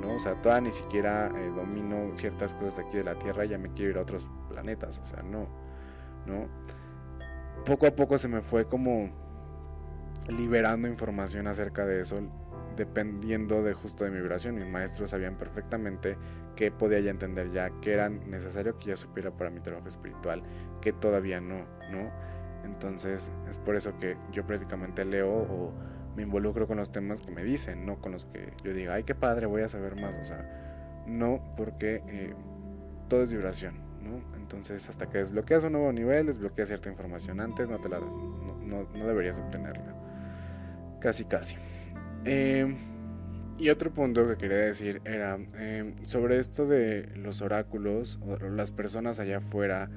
¿no? 0.00 0.14
O 0.14 0.18
sea, 0.18 0.34
todavía 0.42 0.68
ni 0.68 0.72
siquiera 0.72 1.30
eh, 1.34 1.52
domino 1.54 2.14
ciertas 2.16 2.54
cosas 2.54 2.80
aquí 2.80 2.98
de 2.98 3.04
la 3.04 3.14
Tierra 3.14 3.44
ya 3.44 3.56
me 3.56 3.70
quiero 3.72 3.92
ir 3.92 3.98
a 3.98 4.02
otros 4.02 4.26
planetas, 4.48 4.98
o 4.98 5.06
sea, 5.06 5.22
no, 5.22 5.46
¿no? 6.26 6.48
poco 7.64 7.86
a 7.86 7.90
poco 7.92 8.18
se 8.18 8.28
me 8.28 8.42
fue 8.42 8.66
como 8.66 9.10
liberando 10.28 10.88
información 10.88 11.46
acerca 11.46 11.84
de 11.84 12.00
eso, 12.00 12.20
dependiendo 12.76 13.62
de 13.62 13.72
justo 13.72 14.04
de 14.04 14.10
mi 14.10 14.20
vibración. 14.20 14.56
Mis 14.56 14.66
maestros 14.66 15.10
sabían 15.10 15.36
perfectamente 15.36 16.16
que 16.56 16.70
podía 16.70 17.00
ya 17.00 17.10
entender 17.10 17.50
ya, 17.52 17.70
que 17.80 17.92
era 17.92 18.08
necesario 18.08 18.78
que 18.78 18.86
ya 18.88 18.96
supiera 18.96 19.30
para 19.30 19.50
mi 19.50 19.60
trabajo 19.60 19.88
espiritual, 19.88 20.42
que 20.80 20.92
todavía 20.92 21.40
no, 21.40 21.64
¿no? 21.90 22.10
Entonces 22.64 23.30
es 23.48 23.58
por 23.58 23.76
eso 23.76 23.98
que 23.98 24.16
yo 24.32 24.46
prácticamente 24.46 25.04
leo 25.04 25.30
o 25.30 25.72
me 26.16 26.22
involucro 26.22 26.66
con 26.66 26.76
los 26.76 26.92
temas 26.92 27.22
que 27.22 27.30
me 27.30 27.42
dicen, 27.42 27.86
no 27.86 28.00
con 28.00 28.12
los 28.12 28.26
que 28.26 28.52
yo 28.62 28.72
diga, 28.72 28.94
ay, 28.94 29.04
qué 29.04 29.14
padre, 29.14 29.46
voy 29.46 29.62
a 29.62 29.68
saber 29.68 29.96
más. 29.96 30.16
O 30.16 30.24
sea, 30.24 31.02
no, 31.06 31.42
porque 31.56 32.02
eh, 32.06 32.34
todo 33.08 33.22
es 33.22 33.32
vibración, 33.32 33.76
¿no? 34.02 34.20
Entonces, 34.36 34.88
hasta 34.88 35.08
que 35.08 35.18
desbloqueas 35.18 35.64
un 35.64 35.72
nuevo 35.72 35.92
nivel, 35.92 36.26
desbloqueas 36.26 36.68
cierta 36.68 36.90
información 36.90 37.40
antes, 37.40 37.68
no, 37.68 37.78
te 37.78 37.88
la, 37.88 37.98
no, 37.98 38.84
deberías 39.06 39.38
obtenerla. 39.38 39.94
Casi, 41.00 41.24
casi. 41.24 41.56
Em, 42.24 42.76
y 43.58 43.70
otro 43.70 43.92
punto 43.92 44.26
que 44.28 44.36
quería 44.36 44.58
decir 44.58 45.00
era 45.04 45.38
em, 45.58 45.94
sobre 46.06 46.38
esto 46.38 46.66
de 46.66 47.08
los 47.16 47.42
oráculos 47.42 48.18
o 48.22 48.36
las 48.48 48.70
personas 48.70 49.20
allá 49.20 49.38
afuera 49.38 49.90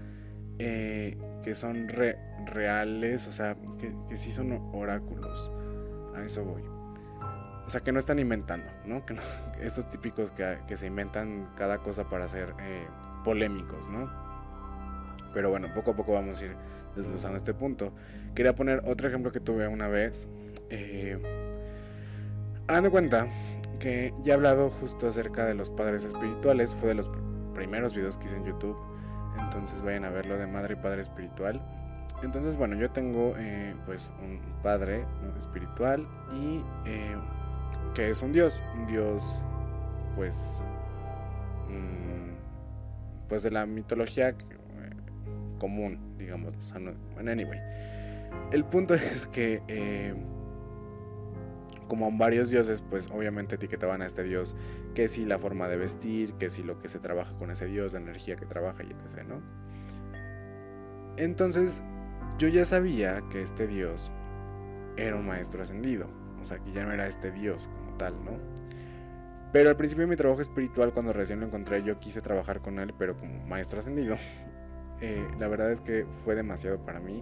eh, 0.60 1.18
que 1.44 1.54
son 1.54 1.88
reales, 1.90 3.28
o 3.28 3.32
sea, 3.32 3.56
que, 3.80 3.94
que 4.10 4.18
sí 4.18 4.32
son 4.32 4.52
oráculos. 4.74 5.52
A 6.16 6.24
eso 6.24 6.44
voy. 6.44 6.64
O 7.66 7.70
sea, 7.70 7.82
que 7.82 7.92
no 7.92 8.00
están 8.00 8.20
inventando, 8.20 8.68
¿no? 8.86 9.06
Que 9.06 9.18
estos 9.62 9.90
típicos 9.90 10.32
que, 10.32 10.60
que, 10.68 10.78
se 10.78 10.88
inventan 10.88 11.50
cada 11.58 11.80
cosa 11.80 12.08
para 12.10 12.28
ser 12.28 12.54
eh, 12.62 12.86
polémicos, 13.24 13.90
¿no? 13.90 14.10
Pero 15.34 15.50
bueno, 15.50 15.68
poco 15.74 15.92
a 15.92 15.96
poco 15.96 16.14
vamos 16.14 16.42
a 16.42 16.46
ir 16.46 16.56
desglosando 16.96 17.38
este 17.38 17.54
punto. 17.54 17.92
Quería 18.34 18.56
poner 18.56 18.82
otro 18.86 19.08
ejemplo 19.08 19.32
que 19.32 19.40
tuve 19.40 19.68
una 19.68 19.88
vez. 19.88 20.28
Eh, 20.70 21.20
de 22.67 22.89
cuenta 22.89 23.28
que 23.80 24.13
ya 24.23 24.34
he 24.34 24.36
hablado 24.36 24.69
justo 24.82 25.08
acerca 25.08 25.45
de 25.45 25.54
los 25.54 25.69
padres 25.69 26.04
espirituales. 26.04 26.75
Fue 26.75 26.89
de 26.89 26.95
los 26.95 27.10
primeros 27.54 27.93
videos 27.93 28.17
que 28.17 28.25
hice 28.25 28.36
en 28.36 28.45
YouTube. 28.45 28.78
Entonces 29.39 29.82
vayan 29.82 30.06
a 30.06 30.10
verlo 30.10 30.38
de 30.38 30.47
madre 30.47 30.73
y 30.73 30.78
padre 30.78 31.01
espiritual. 31.01 31.62
Entonces, 32.23 32.56
bueno, 32.56 32.75
yo 32.78 32.89
tengo 32.89 33.36
eh, 33.38 33.75
pues 33.86 34.10
un 34.23 34.39
padre 34.63 35.06
espiritual 35.38 36.08
y 36.34 36.62
eh, 36.86 37.15
que 37.93 38.10
es 38.10 38.21
un 38.21 38.32
dios, 38.32 38.62
un 38.75 38.88
dios 38.88 39.23
pues 40.15 40.62
mm, 41.69 43.28
pues 43.28 43.43
de 43.43 43.51
la 43.51 43.65
mitología 43.65 44.34
común, 45.60 45.99
digamos. 46.17 46.54
bueno, 47.13 47.32
anyway. 47.32 47.60
El 48.51 48.63
punto 48.65 48.93
es 48.95 49.28
que, 49.28 49.62
eh, 49.67 50.13
como 51.88 52.12
varios 52.17 52.50
dioses, 52.50 52.82
pues 52.82 53.10
obviamente 53.12 53.56
etiquetaban 53.56 54.02
a 54.02 54.06
este 54.06 54.24
dios 54.24 54.56
que 54.93 55.08
si 55.08 55.26
la 55.26 55.39
forma 55.39 55.67
de 55.67 55.78
vestir, 55.78 56.34
que 56.34 56.50
si 56.50 56.63
lo 56.63 56.80
que 56.80 56.89
se 56.89 57.00
trabaja 57.00 57.34
con 57.38 57.52
ese 57.52 57.65
dios, 57.65 57.93
la 57.93 58.00
energía 58.00 58.36
que 58.36 58.45
trabaja 58.45 58.84
y 58.84 58.88
etc., 58.88 59.24
¿no? 59.28 59.41
Entonces, 61.17 61.84
yo 62.38 62.48
ya 62.48 62.65
sabía 62.65 63.24
que 63.32 63.41
este 63.41 63.67
dios 63.67 64.12
era 64.98 65.15
un 65.15 65.26
maestro 65.26 65.63
ascendido, 65.63 66.08
o 66.41 66.45
sea, 66.45 66.60
que 66.60 66.71
ya 66.71 66.84
no 66.84 66.91
era 66.91 67.08
este 67.08 67.32
dios 67.32 67.69
como 67.78 67.98
tal, 67.98 68.13
¿no? 68.24 68.32
Pero 69.52 69.69
al 69.69 69.78
principio 69.78 70.04
de 70.04 70.10
mi 70.10 70.17
trabajo 70.17 70.41
espiritual, 70.41 70.91
cuando 70.91 71.13
recién 71.13 71.39
lo 71.39 71.45
encontré, 71.45 71.82
yo 71.84 72.00
quise 72.00 72.21
trabajar 72.21 72.62
con 72.62 72.80
él, 72.80 72.93
pero 72.98 73.17
como 73.17 73.45
maestro 73.45 73.80
ascendido. 73.80 74.17
Eh, 75.02 75.28
la 75.39 75.50
verdad 75.50 75.74
es 75.74 75.82
que 75.82 76.06
fue 76.24 76.36
demasiado 76.36 76.78
para 76.86 77.02
mí 77.02 77.21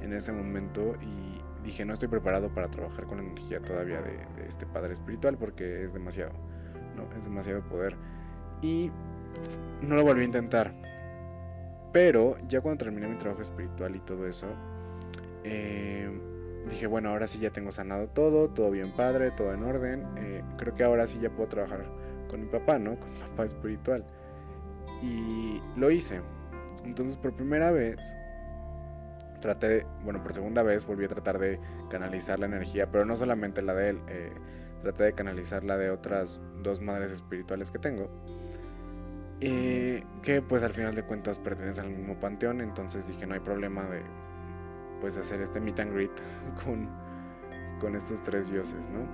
en 0.00 0.12
ese 0.12 0.32
momento 0.32 0.94
y 1.00 1.40
dije 1.64 1.84
no 1.84 1.94
estoy 1.94 2.08
preparado 2.08 2.48
para 2.48 2.68
trabajar 2.68 3.04
con 3.06 3.18
la 3.18 3.24
energía 3.24 3.60
todavía 3.60 4.00
de, 4.00 4.46
este 4.46 4.66
padre 4.66 4.92
espiritual 4.92 5.36
porque 5.36 5.84
es 5.84 5.92
demasiado, 5.92 6.32
¿no? 6.96 7.04
Es 7.16 7.24
demasiado 7.24 7.62
poder. 7.62 7.96
Y 8.62 8.90
no 9.82 9.96
lo 9.96 10.04
volví 10.04 10.22
a 10.22 10.24
intentar. 10.24 10.72
Pero 11.92 12.36
ya 12.48 12.60
cuando 12.60 12.84
terminé 12.84 13.08
mi 13.08 13.16
trabajo 13.16 13.42
espiritual 13.42 13.96
y 13.96 14.00
todo 14.00 14.26
eso, 14.26 14.46
eh, 15.44 16.10
dije, 16.70 16.86
bueno, 16.86 17.10
ahora 17.10 17.26
sí 17.26 17.38
ya 17.38 17.50
tengo 17.50 17.72
sanado 17.72 18.08
todo, 18.08 18.48
todo 18.48 18.70
bien 18.70 18.90
padre, 18.92 19.30
todo 19.30 19.52
en 19.52 19.62
orden. 19.62 20.06
Eh, 20.16 20.42
creo 20.58 20.74
que 20.74 20.84
ahora 20.84 21.06
sí 21.06 21.18
ya 21.20 21.30
puedo 21.30 21.48
trabajar 21.48 21.84
con 22.28 22.40
mi 22.40 22.46
papá, 22.46 22.78
¿no? 22.78 22.96
Con 23.00 23.12
mi 23.12 23.18
papá 23.20 23.44
espiritual. 23.44 24.04
Y 25.02 25.60
lo 25.76 25.90
hice. 25.90 26.20
Entonces 26.84 27.16
por 27.16 27.32
primera 27.32 27.70
vez 27.72 27.98
traté, 29.46 29.86
bueno, 30.02 30.22
por 30.22 30.34
segunda 30.34 30.64
vez 30.64 30.84
volví 30.84 31.04
a 31.04 31.08
tratar 31.08 31.38
de 31.38 31.60
canalizar 31.88 32.40
la 32.40 32.46
energía, 32.46 32.90
pero 32.90 33.04
no 33.04 33.16
solamente 33.16 33.62
la 33.62 33.74
de 33.74 33.90
él, 33.90 34.00
eh, 34.08 34.32
traté 34.82 35.04
de 35.04 35.12
canalizar 35.12 35.62
la 35.62 35.76
de 35.76 35.90
otras 35.90 36.40
dos 36.64 36.80
madres 36.80 37.12
espirituales 37.12 37.70
que 37.70 37.78
tengo. 37.78 38.10
Y 39.38 40.00
que 40.22 40.42
pues 40.42 40.64
al 40.64 40.72
final 40.72 40.94
de 40.94 41.04
cuentas 41.04 41.38
pertenecen 41.38 41.84
al 41.84 41.90
mismo 41.92 42.18
panteón, 42.18 42.60
entonces 42.60 43.06
dije 43.06 43.26
no 43.26 43.34
hay 43.34 43.40
problema 43.40 43.84
de 43.86 44.02
pues 45.00 45.16
hacer 45.16 45.40
este 45.40 45.60
meet 45.60 45.78
and 45.78 45.92
greet 45.92 46.10
con, 46.64 46.88
con 47.80 47.94
estos 47.94 48.22
tres 48.24 48.50
dioses, 48.50 48.88
¿no? 48.88 49.06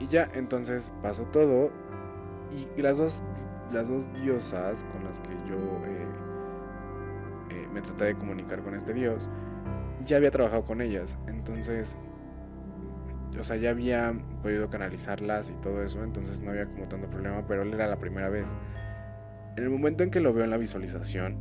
Y 0.00 0.08
ya, 0.08 0.28
entonces 0.34 0.92
pasó 1.02 1.22
todo 1.26 1.70
y 2.76 2.82
las 2.82 2.98
dos, 2.98 3.22
las 3.72 3.88
dos 3.88 4.04
diosas 4.14 4.84
con 4.92 5.04
las 5.04 5.20
que 5.20 5.34
yo 5.48 5.56
eh, 5.86 6.27
me 7.72 7.80
traté 7.82 8.04
de 8.04 8.14
comunicar 8.14 8.62
con 8.62 8.74
este 8.74 8.92
Dios, 8.92 9.28
ya 10.04 10.16
había 10.16 10.30
trabajado 10.30 10.64
con 10.64 10.80
ellas. 10.80 11.18
Entonces, 11.26 11.96
o 13.38 13.42
sea, 13.42 13.56
ya 13.56 13.70
había 13.70 14.14
podido 14.42 14.68
canalizarlas 14.68 15.50
y 15.50 15.54
todo 15.54 15.82
eso, 15.82 16.02
entonces 16.02 16.40
no 16.42 16.50
había 16.50 16.66
como 16.66 16.88
tanto 16.88 17.08
problema, 17.08 17.46
pero 17.46 17.62
él 17.62 17.72
era 17.74 17.86
la 17.86 17.98
primera 17.98 18.28
vez. 18.28 18.48
En 19.56 19.64
el 19.64 19.70
momento 19.70 20.02
en 20.04 20.10
que 20.10 20.20
lo 20.20 20.32
veo 20.32 20.44
en 20.44 20.50
la 20.50 20.56
visualización, 20.56 21.36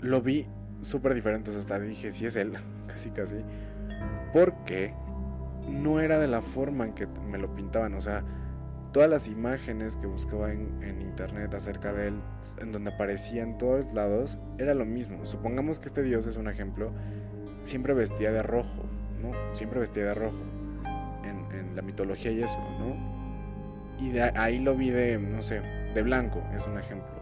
lo 0.00 0.20
vi 0.20 0.46
súper 0.80 1.14
diferente, 1.14 1.50
hasta 1.56 1.78
dije, 1.78 2.12
si 2.12 2.26
es 2.26 2.36
él, 2.36 2.52
casi 2.86 3.10
casi, 3.10 3.36
porque 4.32 4.92
no 5.68 6.00
era 6.00 6.18
de 6.18 6.28
la 6.28 6.42
forma 6.42 6.86
en 6.86 6.94
que 6.94 7.06
me 7.06 7.38
lo 7.38 7.54
pintaban, 7.54 7.94
o 7.94 8.00
sea, 8.00 8.22
todas 8.96 9.10
las 9.10 9.28
imágenes 9.28 9.94
que 9.98 10.06
buscaba 10.06 10.50
en, 10.50 11.02
internet 11.02 11.52
acerca 11.52 11.92
de 11.92 12.08
él 12.08 12.14
en 12.56 12.72
donde 12.72 12.94
aparecía 12.94 13.42
en 13.42 13.58
todos 13.58 13.92
lados, 13.92 14.38
era 14.56 14.72
lo 14.72 14.86
mismo. 14.86 15.26
Supongamos 15.26 15.78
que 15.78 15.88
este 15.88 16.02
dios 16.02 16.26
es 16.26 16.38
un 16.38 16.48
ejemplo, 16.48 16.92
siempre 17.62 17.92
vestía 17.92 18.32
de 18.32 18.42
rojo, 18.42 18.86
¿no? 19.20 19.32
Siempre 19.54 19.80
vestía 19.80 20.06
de 20.06 20.14
rojo 20.14 20.40
en, 21.24 21.76
la 21.76 21.82
mitología 21.82 22.30
y 22.30 22.40
eso, 22.40 22.56
¿no? 22.78 22.96
Y 24.02 24.18
ahí 24.18 24.60
lo 24.60 24.74
vi 24.74 24.88
de, 24.88 25.18
no 25.18 25.42
sé, 25.42 25.60
de 25.60 26.02
blanco, 26.02 26.42
es 26.54 26.66
un 26.66 26.78
ejemplo. 26.78 27.20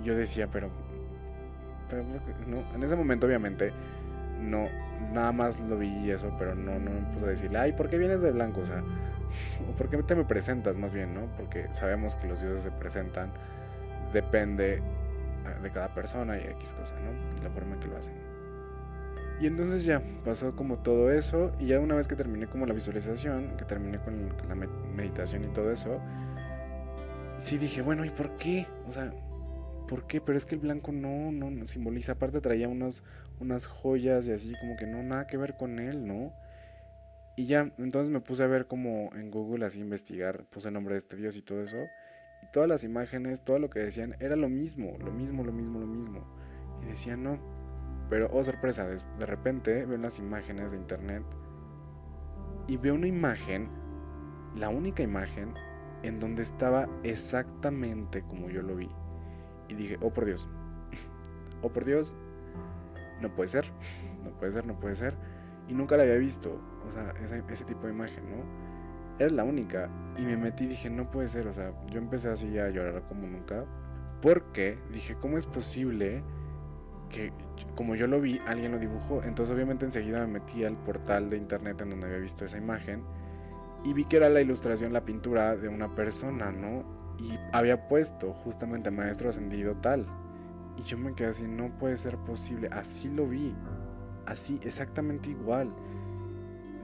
Y 0.00 0.04
yo 0.04 0.16
decía, 0.16 0.48
pero, 0.50 0.70
pero 1.90 2.02
no, 2.46 2.62
en 2.74 2.82
ese 2.82 2.96
momento 2.96 3.26
obviamente 3.26 3.72
no, 4.40 4.68
nada 5.12 5.32
más 5.32 5.60
lo 5.60 5.76
vi 5.76 5.88
y 5.98 6.12
eso, 6.12 6.34
pero 6.38 6.54
no, 6.54 6.78
no 6.78 6.90
me 6.92 7.00
puse 7.12 7.26
a 7.26 7.28
decirle, 7.28 7.58
ay, 7.58 7.72
¿por 7.74 7.90
qué 7.90 7.98
vienes 7.98 8.22
de 8.22 8.30
blanco? 8.30 8.62
O 8.62 8.66
sea, 8.66 8.82
¿por 9.76 9.88
qué 9.88 10.02
te 10.02 10.14
me 10.14 10.24
presentas 10.24 10.78
más 10.78 10.92
bien, 10.92 11.14
no? 11.14 11.26
Porque 11.36 11.68
sabemos 11.72 12.16
que 12.16 12.28
los 12.28 12.40
dioses 12.40 12.62
se 12.64 12.70
presentan 12.70 13.32
depende 14.12 14.82
ah, 15.46 15.60
de 15.60 15.70
cada 15.70 15.94
persona 15.94 16.36
y 16.38 16.40
X 16.40 16.72
cosa, 16.72 16.94
¿no? 17.00 17.42
La 17.42 17.50
forma 17.50 17.74
en 17.74 17.80
que 17.80 17.88
lo 17.88 17.96
hacen. 17.96 18.14
Y 19.40 19.46
entonces 19.46 19.84
ya 19.84 20.02
pasó 20.22 20.54
como 20.54 20.78
todo 20.78 21.10
eso 21.10 21.52
y 21.58 21.66
ya 21.66 21.80
una 21.80 21.94
vez 21.94 22.06
que 22.06 22.14
terminé 22.14 22.46
como 22.46 22.66
la 22.66 22.74
visualización, 22.74 23.56
que 23.56 23.64
terminé 23.64 23.98
con 23.98 24.28
la 24.48 24.54
meditación 24.54 25.44
y 25.44 25.48
todo 25.48 25.72
eso, 25.72 25.98
sí 27.40 27.56
dije, 27.56 27.80
bueno, 27.80 28.04
¿y 28.04 28.10
por 28.10 28.36
qué? 28.36 28.66
O 28.86 28.92
sea, 28.92 29.12
¿por 29.88 30.06
qué? 30.06 30.20
Pero 30.20 30.36
es 30.36 30.44
que 30.44 30.54
el 30.54 30.60
blanco 30.60 30.92
no, 30.92 31.32
no, 31.32 31.50
no 31.50 31.66
simboliza. 31.66 32.12
Aparte 32.12 32.42
traía 32.42 32.68
unos, 32.68 33.02
unas 33.40 33.66
joyas 33.66 34.26
y 34.26 34.32
así 34.32 34.52
como 34.60 34.76
que 34.76 34.86
no, 34.86 35.02
nada 35.02 35.26
que 35.26 35.38
ver 35.38 35.56
con 35.56 35.78
él, 35.78 36.06
¿no? 36.06 36.34
Y 37.36 37.46
ya, 37.46 37.72
entonces 37.78 38.10
me 38.10 38.20
puse 38.20 38.42
a 38.42 38.46
ver 38.46 38.66
como 38.66 39.10
en 39.14 39.30
Google 39.30 39.64
así 39.64 39.80
investigar, 39.80 40.44
puse 40.50 40.68
el 40.68 40.74
nombre 40.74 40.94
de 40.94 40.98
este 40.98 41.16
dios 41.16 41.36
y 41.36 41.42
todo 41.42 41.62
eso. 41.62 41.78
Y 42.42 42.50
todas 42.52 42.68
las 42.68 42.84
imágenes, 42.84 43.42
todo 43.42 43.58
lo 43.58 43.70
que 43.70 43.80
decían 43.80 44.16
era 44.20 44.36
lo 44.36 44.48
mismo, 44.48 44.96
lo 44.98 45.12
mismo, 45.12 45.44
lo 45.44 45.52
mismo, 45.52 45.80
lo 45.80 45.86
mismo. 45.86 46.24
Y 46.82 46.86
decían, 46.86 47.22
no, 47.22 47.38
pero, 48.10 48.28
oh 48.32 48.42
sorpresa, 48.42 48.88
de, 48.88 49.26
repente 49.26 49.86
veo 49.86 49.96
las 49.96 50.18
imágenes 50.18 50.72
de 50.72 50.78
internet 50.78 51.22
y 52.66 52.76
veo 52.76 52.94
una 52.94 53.06
imagen, 53.06 53.68
la 54.56 54.68
única 54.68 55.04
imagen, 55.04 55.54
en 56.02 56.18
donde 56.18 56.42
estaba 56.42 56.88
exactamente 57.04 58.22
como 58.22 58.50
yo 58.50 58.62
lo 58.62 58.74
vi. 58.74 58.90
Y 59.68 59.74
dije, 59.74 59.96
oh 60.00 60.12
por 60.12 60.24
Dios, 60.24 60.48
oh 61.62 61.70
por 61.70 61.84
Dios, 61.84 62.16
no 63.20 63.32
puede 63.32 63.48
ser, 63.48 63.66
no 64.24 64.32
puede 64.32 64.52
ser, 64.52 64.66
no 64.66 64.80
puede 64.80 64.96
ser. 64.96 65.14
Y 65.68 65.74
nunca 65.74 65.96
la 65.96 66.02
había 66.02 66.16
visto, 66.16 66.60
o 66.88 66.92
sea, 66.92 67.14
ese, 67.50 67.64
tipo 67.64 67.86
de 67.86 67.92
imagen, 67.92 68.24
¿no? 68.30 68.44
Era 69.18 69.34
la 69.34 69.44
única. 69.44 69.88
Y 70.16 70.22
me 70.22 70.36
metí 70.36 70.64
y 70.64 70.68
dije, 70.68 70.90
no 70.90 71.10
puede 71.10 71.28
ser, 71.28 71.46
o 71.46 71.52
sea, 71.52 71.72
yo 71.90 71.98
empecé 71.98 72.28
así 72.28 72.58
a 72.58 72.70
llorar 72.70 73.02
como 73.08 73.26
nunca. 73.26 73.64
Porque 74.22 74.78
dije, 74.92 75.16
¿cómo 75.20 75.38
es 75.38 75.46
posible 75.46 76.22
que 77.10 77.32
como 77.74 77.94
yo 77.94 78.06
lo 78.06 78.20
vi, 78.20 78.40
alguien 78.46 78.72
lo 78.72 78.78
dibujó. 78.78 79.22
Entonces 79.22 79.54
obviamente 79.54 79.84
enseguida 79.84 80.20
me 80.20 80.38
metí 80.38 80.64
al 80.64 80.76
portal 80.76 81.30
de 81.30 81.36
internet 81.36 81.80
en 81.80 81.90
donde 81.90 82.06
había 82.06 82.18
visto 82.18 82.44
esa 82.44 82.56
imagen 82.58 83.02
y 83.84 83.92
vi 83.92 84.04
que 84.04 84.16
era 84.16 84.28
la 84.28 84.40
ilustración, 84.40 84.92
la 84.92 85.04
pintura 85.04 85.56
de 85.56 85.68
una 85.68 85.94
persona, 85.94 86.50
¿no? 86.50 86.84
Y 87.18 87.38
había 87.52 87.88
puesto 87.88 88.32
justamente 88.32 88.90
maestro 88.90 89.30
ascendido 89.30 89.74
tal. 89.76 90.06
Y 90.76 90.82
yo 90.82 90.98
me 90.98 91.14
quedé 91.14 91.28
así, 91.28 91.44
no 91.44 91.70
puede 91.78 91.96
ser 91.96 92.16
posible. 92.18 92.68
Así 92.72 93.08
lo 93.08 93.26
vi. 93.26 93.54
Así, 94.26 94.60
exactamente 94.62 95.30
igual. 95.30 95.70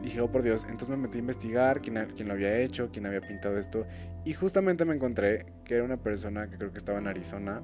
Dije, 0.07 0.21
oh 0.21 0.31
por 0.31 0.42
Dios, 0.42 0.62
entonces 0.64 0.88
me 0.88 0.97
metí 0.97 1.19
a 1.19 1.21
investigar 1.21 1.83
quién, 1.83 2.09
quién 2.14 2.29
lo 2.29 2.35
había 2.35 2.59
hecho, 2.61 2.90
quién 2.92 3.07
había 3.07 3.21
pintado 3.21 3.59
esto. 3.59 3.85
Y 4.25 4.33
justamente 4.33 4.85
me 4.85 4.95
encontré 4.95 5.47
que 5.64 5.75
era 5.75 5.85
una 5.85 5.97
persona 5.99 6.49
que 6.49 6.57
creo 6.57 6.73
que 6.73 6.79
estaba 6.79 6.99
en 6.99 7.09
Arizona 7.09 7.61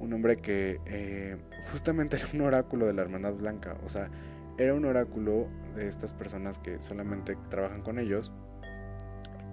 un 0.00 0.12
hombre 0.12 0.36
que 0.38 0.80
eh, 0.86 1.36
justamente 1.72 2.16
era 2.16 2.28
un 2.32 2.40
oráculo 2.42 2.86
de 2.86 2.92
la 2.92 3.02
Hermandad 3.02 3.34
Blanca, 3.34 3.76
o 3.84 3.88
sea, 3.88 4.08
era 4.56 4.74
un 4.74 4.84
oráculo 4.84 5.48
de 5.76 5.86
estas 5.86 6.12
personas 6.12 6.58
que 6.58 6.80
solamente 6.82 7.36
trabajan 7.48 7.82
con 7.82 7.98
ellos 7.98 8.32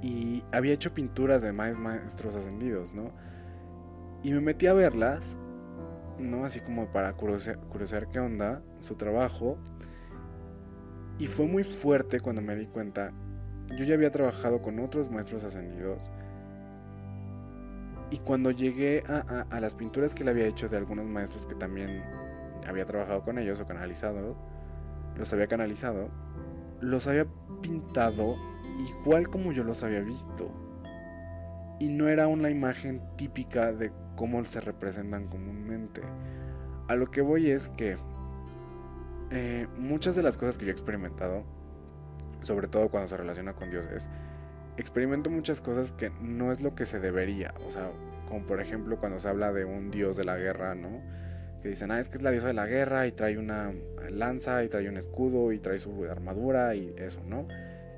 y 0.02 0.44
había 0.52 0.74
hecho 0.74 0.94
pinturas 0.94 1.42
de 1.42 1.52
más 1.52 1.78
maestros 1.78 2.36
ascendidos, 2.36 2.94
¿no? 2.94 3.12
Y 4.24 4.32
me 4.34 4.40
metí 4.42 4.68
a 4.68 4.74
verlas, 4.74 5.38
¿no? 6.18 6.46
Así 6.46 6.60
como 6.60 6.88
para 6.88 7.14
curiosear, 7.14 8.08
qué 8.12 8.20
onda, 8.20 8.62
su 8.82 8.96
trabajo. 8.96 9.58
Y 11.18 11.28
fue 11.28 11.46
muy 11.46 11.64
fuerte 11.64 12.20
cuando 12.20 12.42
me 12.42 12.56
di 12.56 12.66
cuenta, 12.66 13.12
yo 13.78 13.86
ya 13.86 13.96
había 13.96 14.12
trabajado 14.12 14.62
con 14.62 14.80
otros 14.80 15.10
maestros 15.10 15.44
ascendidos, 15.44 16.12
y 18.12 18.20
cuando 18.20 18.52
llegué 18.52 19.04
a, 19.08 19.60
las 19.60 19.74
pinturas 19.74 20.14
que 20.14 20.24
le 20.24 20.32
había 20.32 20.46
hecho 20.46 20.70
de 20.70 20.78
algunos 20.78 21.06
maestros 21.06 21.46
que 21.46 21.56
también 21.56 22.04
había 22.68 22.86
trabajado 22.86 23.24
con 23.24 23.40
ellos 23.40 23.60
o 23.60 23.68
canalizado, 23.68 24.36
los 25.18 25.34
había 25.34 25.48
canalizado, 25.48 26.10
los 26.82 27.08
había 27.08 27.26
pintado 27.62 28.36
igual 28.88 29.30
como 29.30 29.52
yo 29.52 29.64
los 29.64 29.84
había 29.84 30.02
visto. 30.02 30.52
Y 31.80 31.90
no 31.90 32.08
era 32.08 32.28
una 32.28 32.50
imagen 32.50 33.02
típica 33.18 33.74
de 33.74 33.92
cómo 34.16 34.44
se 34.46 34.62
representan 34.62 35.28
comúnmente. 35.28 36.02
A 36.88 36.96
lo 36.96 37.10
que 37.10 37.22
voy 37.22 37.50
es 37.50 37.70
que 37.70 37.98
eh, 39.32 39.68
muchas 39.78 40.16
de 40.16 40.24
las 40.24 40.38
cosas 40.38 40.58
que 40.58 40.66
yo 40.66 40.72
he 40.72 40.74
experimentado, 40.74 41.44
sobre 42.44 42.68
todo 42.68 42.90
cuando 42.90 43.08
se 43.08 43.18
relaciona 43.18 43.54
con 43.54 43.70
dioses, 43.70 44.08
experimento 44.78 45.30
muchas 45.30 45.62
cosas 45.62 45.92
que 45.94 46.12
no 46.22 46.52
es 46.52 46.62
lo 46.62 46.76
que 46.76 46.86
se 46.86 47.00
debería. 47.00 47.54
O 47.68 47.72
sea, 47.72 47.90
como 48.28 48.46
por 48.46 48.62
ejemplo 48.62 48.98
cuando 48.98 49.20
se 49.20 49.30
habla 49.30 49.52
de 49.54 49.66
un 49.66 49.92
dios 49.92 50.18
de 50.18 50.26
la 50.26 50.38
guerra, 50.38 50.76
¿no? 50.76 51.02
Que 51.62 51.70
dicen, 51.70 51.92
ah, 51.92 52.00
es 52.00 52.10
que 52.10 52.18
es 52.18 52.22
la 52.22 52.32
diosa 52.32 52.48
de 52.48 52.54
la 52.54 52.68
guerra 52.68 53.08
y 53.08 53.12
trae 53.12 53.38
una 53.38 53.74
lanza 54.10 54.64
y 54.64 54.70
trae 54.70 54.88
un 54.88 54.98
escudo 54.98 55.52
y 55.52 55.60
trae 55.60 55.80
su 55.80 56.06
armadura 56.06 56.76
y 56.76 56.94
eso, 56.98 57.22
¿no? 57.26 57.48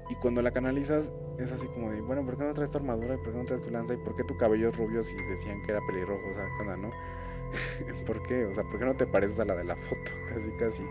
Y 0.09 0.15
cuando 0.15 0.41
la 0.41 0.51
canalizas 0.51 1.11
es 1.37 1.51
así 1.51 1.67
como 1.67 1.91
de, 1.91 1.99
bueno, 2.01 2.25
¿por 2.25 2.37
qué 2.37 2.45
no 2.45 2.53
traes 2.53 2.71
tu 2.71 2.77
armadura 2.77 3.15
y 3.15 3.17
por 3.17 3.33
qué 3.33 3.39
no 3.39 3.45
traes 3.45 3.63
tu 3.63 3.71
lanza 3.71 3.93
y 3.93 3.97
por 3.97 4.15
qué 4.15 4.23
tu 4.23 4.37
cabello 4.37 4.69
es 4.69 4.77
rubio 4.77 5.03
si 5.03 5.13
decían 5.29 5.61
que 5.63 5.71
era 5.73 5.81
pelirrojo? 5.85 6.29
O 6.29 6.33
sea, 6.33 6.45
¿qué 6.57 6.81
no? 6.81 6.91
¿Por 8.05 8.23
qué? 8.23 8.45
O 8.45 8.53
sea, 8.53 8.63
¿por 8.63 8.79
qué 8.79 8.85
no 8.85 8.95
te 8.95 9.05
pareces 9.05 9.39
a 9.39 9.45
la 9.45 9.55
de 9.55 9.65
la 9.65 9.75
foto? 9.75 10.11
Casi, 10.29 10.51
casi. 10.57 10.83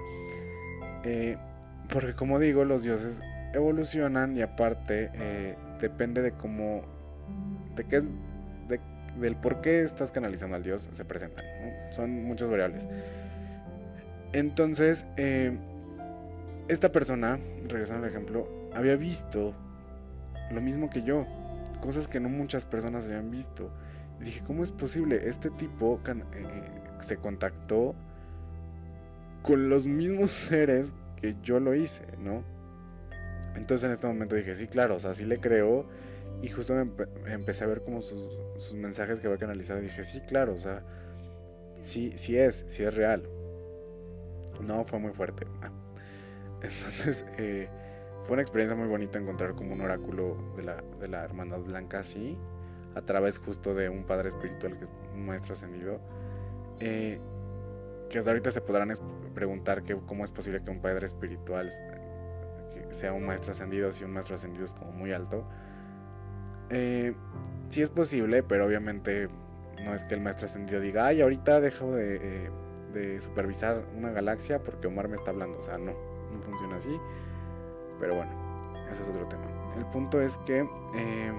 Porque 1.89 2.15
como 2.15 2.39
digo, 2.39 2.65
los 2.65 2.83
dioses 2.83 3.21
evolucionan 3.55 4.37
y 4.37 4.43
aparte 4.43 5.11
eh, 5.15 5.57
depende 5.81 6.23
de 6.23 6.33
cómo, 6.33 6.83
de 7.75 7.85
qué, 7.85 8.01
de, 8.69 8.81
del 9.19 9.37
por 9.37 9.61
qué 9.61 9.83
estás 9.83 10.11
canalizando 10.11 10.57
al 10.57 10.63
Dios, 10.63 10.89
se 10.93 11.05
presentan. 11.05 11.45
Son 11.93 12.25
muchas 12.25 12.51
variables. 12.51 12.89
Entonces, 14.33 15.07
eh, 15.17 15.57
esta 16.69 16.91
persona, 16.91 17.39
regresando 17.69 18.05
al 18.05 18.11
ejemplo, 18.11 18.49
había 18.75 18.97
visto 18.97 19.55
lo 20.51 20.61
mismo 20.61 20.91
que 20.91 21.03
yo, 21.03 21.25
cosas 21.81 22.09
que 22.09 22.21
no 22.21 22.29
muchas 22.29 22.67
personas 22.67 23.07
habían 23.07 23.31
visto. 23.31 23.71
Y 24.21 24.25
dije, 24.25 24.43
¿cómo 24.47 24.63
es 24.63 24.71
posible? 24.71 25.29
Este 25.29 25.51
tipo 25.51 26.01
eh, 26.07 26.15
se 27.01 27.17
contactó 27.17 27.95
con 29.47 29.69
los 29.69 29.87
mismos 29.87 30.31
seres 30.49 30.93
que 31.17 31.37
yo 31.43 31.61
lo 31.61 31.75
hice, 31.75 32.05
¿no? 32.19 32.43
Entonces 33.55 33.87
en 33.87 33.93
este 33.93 34.07
momento 34.07 34.37
dije, 34.37 34.55
sí, 34.55 34.67
claro, 34.67 34.97
o 34.97 35.01
sea, 35.01 35.15
sí 35.15 35.25
le 35.25 35.39
creo. 35.39 35.87
Y 36.43 36.49
justo 36.49 36.75
me 36.75 37.33
empecé 37.33 37.65
a 37.65 37.67
ver 37.67 37.83
como 37.83 38.03
sus, 38.03 38.75
mensajes 38.75 39.21
que 39.21 39.27
había 39.27 39.39
canalizado. 39.39 39.81
Y 39.81 39.85
dije, 39.85 40.05
sí, 40.05 40.21
claro, 40.21 40.53
o 40.53 40.59
sea, 40.59 40.83
sí, 41.83 42.13
sí 42.17 42.37
es, 42.37 42.67
sí 42.69 42.83
es 42.83 42.95
real. 42.95 43.23
No, 44.61 44.85
fue 44.85 44.99
muy 44.99 45.13
fuerte. 45.13 45.47
Entonces, 46.63 47.25
eh, 47.39 47.69
fue 48.25 48.35
una 48.35 48.43
experiencia 48.43 48.77
muy 48.77 48.89
bonita 48.89 49.19
encontrar 49.19 49.55
como 49.55 49.73
un 49.73 49.81
oráculo 49.81 50.37
de 50.57 50.65
la, 50.65 50.83
de 51.01 51.09
la 51.09 51.25
Hermandad 51.25 51.61
Blanca 51.61 52.01
así, 52.01 52.37
a 52.95 53.01
través 53.01 53.39
justo 53.39 53.75
de 53.75 53.89
un 53.89 54.05
padre 54.05 54.29
espiritual 54.29 54.79
que 54.79 54.85
es 54.85 54.91
un 55.15 55.25
maestro 55.25 55.55
ascendido. 55.55 56.01
Eh, 56.81 57.19
que 58.09 58.19
hasta 58.19 58.31
ahorita 58.31 58.51
se 58.51 58.61
podrán 58.61 58.93
preguntar 59.35 59.83
que, 59.83 59.97
cómo 60.07 60.25
es 60.25 60.31
posible 60.31 60.63
que 60.63 60.71
un 60.71 60.81
padre 60.81 61.07
espiritual 61.07 61.71
sea 62.91 63.13
un 63.13 63.27
maestro 63.27 63.53
ascendido, 63.53 63.93
si 63.93 64.05
un 64.05 64.13
maestro 64.13 64.37
ascendido 64.37 64.65
es 64.65 64.73
como 64.73 64.93
muy 64.93 65.13
alto. 65.13 65.45
Eh, 66.71 67.15
sí 67.69 67.83
es 67.83 67.91
posible, 67.91 68.43
pero 68.43 68.67
obviamente 68.67 69.29
no 69.85 69.95
es 69.95 70.05
que 70.05 70.15
el 70.15 70.21
maestro 70.21 70.47
ascendido 70.47 70.81
diga, 70.81 71.07
ay, 71.07 71.21
ahorita 71.21 71.61
dejo 71.61 71.93
de, 71.93 72.51
eh, 72.95 73.21
supervisar 73.21 73.85
una 73.97 74.11
galaxia 74.11 74.63
porque 74.63 74.87
Omar 74.87 75.09
me 75.09 75.17
está 75.17 75.31
hablando. 75.31 75.59
O 75.59 75.63
sea, 75.63 75.77
no, 75.77 75.93
no 75.93 76.43
funciona 76.45 76.77
así. 76.77 76.99
Pero 78.01 78.15
bueno, 78.15 78.33
eso 78.91 79.03
es 79.03 79.09
otro 79.09 79.27
tema. 79.27 79.45
El 79.77 79.85
punto 79.87 80.21
es 80.21 80.39
que 80.39 80.61
eh, 80.95 81.33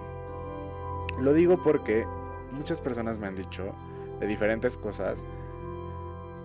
lo 1.20 1.34
digo 1.34 1.62
porque 1.64 2.06
muchas 2.52 2.80
personas 2.80 3.18
me 3.18 3.28
han 3.28 3.36
dicho 3.36 3.74
de 4.20 4.28
diferentes 4.28 4.78
cosas 4.78 5.26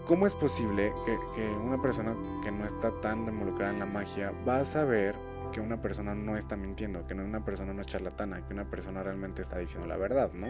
¿Cómo 0.07 0.27
es 0.27 0.35
posible 0.35 0.93
que, 1.07 1.49
una 1.65 1.81
persona 1.81 2.17
que 2.43 2.51
no 2.51 2.67
está 2.67 2.91
tan 3.01 3.25
involucrada 3.29 3.73
en 3.73 3.79
la 3.79 3.87
magia 3.87 4.33
va 4.47 4.61
a 4.61 4.65
saber 4.65 5.15
que 5.53 5.61
una 5.61 5.81
persona 5.81 6.13
no 6.15 6.37
está 6.37 6.57
mintiendo, 6.57 7.07
que 7.07 7.15
una 7.15 7.45
persona 7.45 7.73
no 7.73 7.83
es 7.83 7.87
charlatana, 7.87 8.45
que 8.45 8.53
una 8.53 8.69
persona 8.69 9.03
realmente 9.03 9.43
está 9.43 9.59
diciendo 9.59 9.87
la 9.87 9.97
verdad, 9.97 10.33
¿no? 10.33 10.49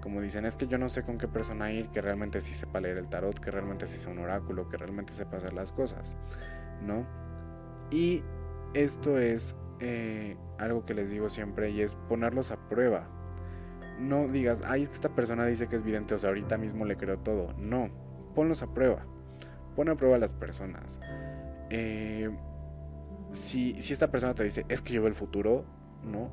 Como 0.00 0.22
dicen, 0.22 0.46
es 0.46 0.56
que 0.56 0.68
yo 0.68 0.78
no 0.78 0.88
sé 0.88 1.02
con 1.02 1.18
qué 1.18 1.28
persona 1.28 1.70
ir, 1.70 1.88
que 1.90 2.00
realmente 2.00 2.40
sí 2.40 2.54
sepa 2.54 2.80
leer 2.80 2.96
el 2.96 3.08
tarot, 3.08 3.38
que 3.38 3.50
realmente 3.50 3.86
sí 3.86 3.98
sea 3.98 4.10
un 4.10 4.20
oráculo, 4.20 4.68
que 4.70 4.78
realmente 4.78 5.12
sepa 5.12 5.36
hacer 5.36 5.52
las 5.52 5.70
cosas, 5.70 6.16
¿no? 6.80 7.04
Y 7.90 8.22
esto 8.72 9.18
es 9.18 9.54
eh, 9.80 10.36
algo 10.58 10.86
que 10.86 10.94
les 10.94 11.10
digo 11.10 11.28
siempre 11.28 11.70
y 11.70 11.82
es 11.82 11.94
ponerlos 12.08 12.52
a 12.52 12.56
prueba. 12.68 13.06
No 13.98 14.28
digas, 14.28 14.62
ay, 14.64 14.84
es 14.84 14.88
que 14.88 14.94
esta 14.94 15.10
persona 15.10 15.44
dice 15.44 15.66
que 15.66 15.76
es 15.76 15.82
vidente, 15.82 16.14
o 16.14 16.18
sea, 16.18 16.30
ahorita 16.30 16.56
mismo 16.56 16.86
le 16.86 16.96
creo 16.96 17.18
todo. 17.18 17.52
No, 17.58 17.90
ponlos 18.38 18.62
a 18.62 18.68
prueba. 18.68 19.04
Pon 19.74 19.88
a 19.88 19.96
prueba 19.96 20.14
a 20.14 20.18
las 20.20 20.32
personas. 20.32 21.00
Eh, 21.70 22.30
si, 23.32 23.74
esta 23.76 24.12
persona 24.12 24.32
te 24.32 24.44
dice, 24.44 24.64
es 24.68 24.80
que 24.80 24.92
yo 24.92 25.00
veo 25.00 25.08
el 25.08 25.16
futuro, 25.16 25.64
¿no? 26.04 26.30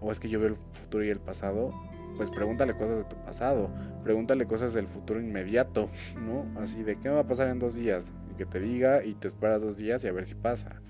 O 0.00 0.10
es 0.10 0.18
que 0.18 0.30
yo 0.30 0.40
veo 0.40 0.48
el 0.48 0.56
futuro 0.80 1.04
y 1.04 1.10
el 1.10 1.20
pasado, 1.20 1.74
pues 2.16 2.30
pregúntale 2.30 2.72
cosas 2.72 2.96
de 2.96 3.04
tu 3.04 3.16
pasado, 3.16 3.68
pregúntale 4.02 4.46
cosas 4.46 4.72
del 4.72 4.86
futuro 4.86 5.20
inmediato, 5.20 5.90
¿no? 6.18 6.46
Así 6.58 6.82
de 6.84 6.98
qué 6.98 7.10
va 7.10 7.20
a 7.20 7.26
pasar 7.26 7.48
en 7.48 7.58
dos 7.58 7.74
días, 7.74 8.10
que 8.38 8.46
te 8.46 8.58
diga 8.58 9.04
y 9.04 9.12
te 9.12 9.28
esperas 9.28 9.60
dos 9.60 9.76
días 9.76 10.02
y 10.04 10.08
a 10.08 10.12
ver 10.12 10.24
si 10.24 10.34
pasa, 10.34 10.80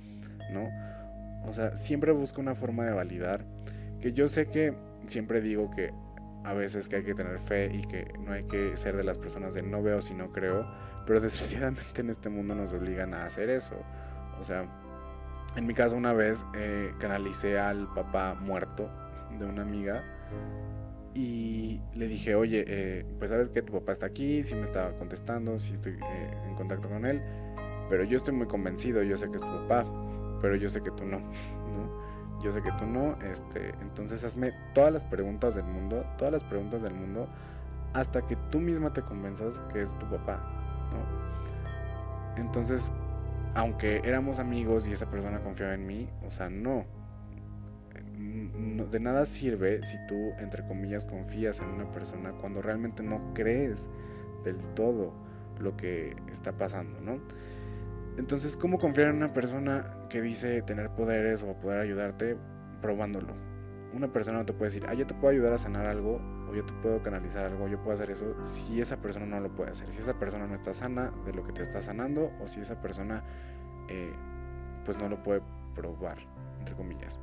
¿no? 0.52 0.68
O 1.44 1.52
sea, 1.52 1.76
siempre 1.76 2.12
busca 2.12 2.40
una 2.40 2.54
forma 2.54 2.84
de 2.84 2.92
validar, 2.92 3.44
que 4.00 4.12
yo 4.12 4.28
sé 4.28 4.46
que 4.46 4.74
siempre 5.08 5.40
digo 5.40 5.72
que 5.72 5.90
a 6.44 6.52
veces 6.54 6.88
que 6.88 6.96
hay 6.96 7.04
que 7.04 7.14
tener 7.14 7.38
fe 7.40 7.70
y 7.72 7.82
que 7.82 8.12
no 8.18 8.32
hay 8.32 8.44
que 8.44 8.76
ser 8.76 8.96
de 8.96 9.04
las 9.04 9.18
personas 9.18 9.54
de 9.54 9.62
no 9.62 9.82
veo 9.82 10.00
si 10.00 10.14
no 10.14 10.32
creo, 10.32 10.66
pero 11.06 11.20
desgraciadamente 11.20 12.00
en 12.00 12.10
este 12.10 12.28
mundo 12.28 12.54
nos 12.54 12.72
obligan 12.72 13.14
a 13.14 13.24
hacer 13.24 13.50
eso. 13.50 13.76
O 14.40 14.44
sea, 14.44 14.66
en 15.56 15.66
mi 15.66 15.74
caso 15.74 15.96
una 15.96 16.12
vez 16.12 16.44
eh, 16.54 16.92
canalicé 16.98 17.58
al 17.58 17.92
papá 17.94 18.34
muerto 18.34 18.90
de 19.38 19.44
una 19.44 19.62
amiga 19.62 20.02
y 21.14 21.80
le 21.94 22.06
dije, 22.08 22.34
oye, 22.34 22.64
eh, 22.66 23.04
pues 23.18 23.30
sabes 23.30 23.50
que 23.50 23.62
tu 23.62 23.72
papá 23.72 23.92
está 23.92 24.06
aquí, 24.06 24.42
sí 24.42 24.54
me 24.54 24.64
estaba 24.64 24.92
contestando, 24.92 25.58
sí 25.58 25.74
estoy 25.74 25.92
eh, 25.92 26.34
en 26.48 26.54
contacto 26.54 26.88
con 26.88 27.04
él, 27.04 27.20
pero 27.90 28.04
yo 28.04 28.16
estoy 28.16 28.34
muy 28.34 28.46
convencido, 28.46 29.02
yo 29.02 29.16
sé 29.18 29.28
que 29.28 29.36
es 29.36 29.42
tu 29.42 29.48
papá, 29.68 29.84
pero 30.40 30.56
yo 30.56 30.70
sé 30.70 30.82
que 30.82 30.90
tú 30.92 31.04
no, 31.04 31.18
¿no? 31.20 32.11
Yo 32.42 32.52
sé 32.52 32.62
que 32.62 32.72
tú 32.72 32.86
no, 32.86 33.16
este, 33.22 33.70
entonces 33.80 34.24
hazme 34.24 34.52
todas 34.74 34.92
las 34.92 35.04
preguntas 35.04 35.54
del 35.54 35.64
mundo, 35.64 36.04
todas 36.18 36.32
las 36.32 36.44
preguntas 36.44 36.82
del 36.82 36.94
mundo, 36.94 37.28
hasta 37.92 38.22
que 38.26 38.36
tú 38.50 38.60
misma 38.60 38.92
te 38.92 39.02
convenzas 39.02 39.60
que 39.72 39.82
es 39.82 39.96
tu 39.98 40.06
papá, 40.06 40.40
¿no? 40.92 42.42
Entonces, 42.42 42.90
aunque 43.54 44.00
éramos 44.04 44.38
amigos 44.38 44.86
y 44.86 44.92
esa 44.92 45.08
persona 45.10 45.40
confiaba 45.40 45.74
en 45.74 45.86
mí, 45.86 46.08
o 46.26 46.30
sea, 46.30 46.48
no, 46.48 46.84
de 48.90 49.00
nada 49.00 49.26
sirve 49.26 49.84
si 49.84 49.96
tú, 50.08 50.32
entre 50.38 50.66
comillas, 50.66 51.06
confías 51.06 51.60
en 51.60 51.66
una 51.68 51.90
persona 51.90 52.32
cuando 52.32 52.62
realmente 52.62 53.02
no 53.02 53.20
crees 53.34 53.88
del 54.44 54.56
todo 54.74 55.12
lo 55.60 55.76
que 55.76 56.16
está 56.30 56.52
pasando, 56.52 57.00
¿no? 57.00 57.18
Entonces, 58.16 58.56
¿cómo 58.56 58.78
confiar 58.78 59.08
en 59.08 59.16
una 59.16 59.32
persona 59.32 60.06
que 60.08 60.20
dice 60.20 60.62
tener 60.62 60.90
poderes 60.90 61.42
o 61.42 61.54
poder 61.54 61.80
ayudarte 61.80 62.36
probándolo? 62.80 63.34
Una 63.94 64.12
persona 64.12 64.38
no 64.38 64.46
te 64.46 64.52
puede 64.52 64.70
decir, 64.70 64.86
ah, 64.88 64.94
yo 64.94 65.06
te 65.06 65.14
puedo 65.14 65.32
ayudar 65.32 65.52
a 65.52 65.58
sanar 65.58 65.86
algo, 65.86 66.20
o 66.50 66.54
yo 66.54 66.64
te 66.64 66.72
puedo 66.74 67.02
canalizar 67.02 67.44
algo, 67.44 67.68
yo 67.68 67.78
puedo 67.82 67.94
hacer 67.94 68.10
eso, 68.10 68.34
si 68.46 68.80
esa 68.80 68.98
persona 68.98 69.26
no 69.26 69.40
lo 69.40 69.54
puede 69.54 69.70
hacer, 69.70 69.90
si 69.92 70.00
esa 70.00 70.18
persona 70.18 70.46
no 70.46 70.54
está 70.54 70.72
sana 70.74 71.12
de 71.24 71.32
lo 71.32 71.44
que 71.44 71.52
te 71.52 71.62
está 71.62 71.82
sanando, 71.82 72.30
o 72.42 72.48
si 72.48 72.60
esa 72.60 72.80
persona, 72.80 73.22
eh, 73.88 74.12
pues 74.84 74.98
no 74.98 75.08
lo 75.08 75.22
puede 75.22 75.42
probar, 75.74 76.18
entre 76.58 76.74
comillas. 76.74 77.18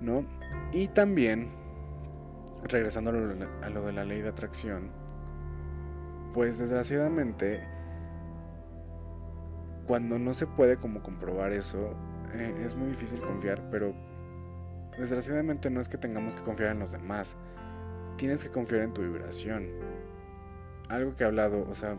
¿no? 0.00 0.24
Y 0.72 0.88
también, 0.88 1.50
regresando 2.64 3.10
a 3.10 3.12
lo, 3.70 3.86
de 3.86 3.92
la 3.92 4.04
ley 4.04 4.22
de 4.22 4.28
atracción, 4.28 4.90
pues 6.32 6.58
desgraciadamente, 6.58 7.62
cuando 9.90 10.20
no 10.20 10.34
se 10.34 10.46
puede 10.46 10.76
como 10.76 11.02
comprobar 11.02 11.52
eso, 11.52 11.96
eh, 12.32 12.62
es 12.64 12.76
muy 12.76 12.90
difícil 12.90 13.20
confiar, 13.22 13.60
pero 13.72 13.92
desgraciadamente 14.96 15.68
no 15.68 15.80
es 15.80 15.88
que 15.88 15.98
tengamos 15.98 16.36
que 16.36 16.44
confiar 16.44 16.70
en 16.70 16.78
los 16.78 16.92
demás, 16.92 17.34
tienes 18.16 18.40
que 18.44 18.50
confiar 18.50 18.82
en 18.82 18.94
tu 18.94 19.02
vibración. 19.02 19.66
Algo 20.88 21.16
que 21.16 21.24
he 21.24 21.26
hablado, 21.26 21.66
o 21.68 21.74
sea, 21.74 21.96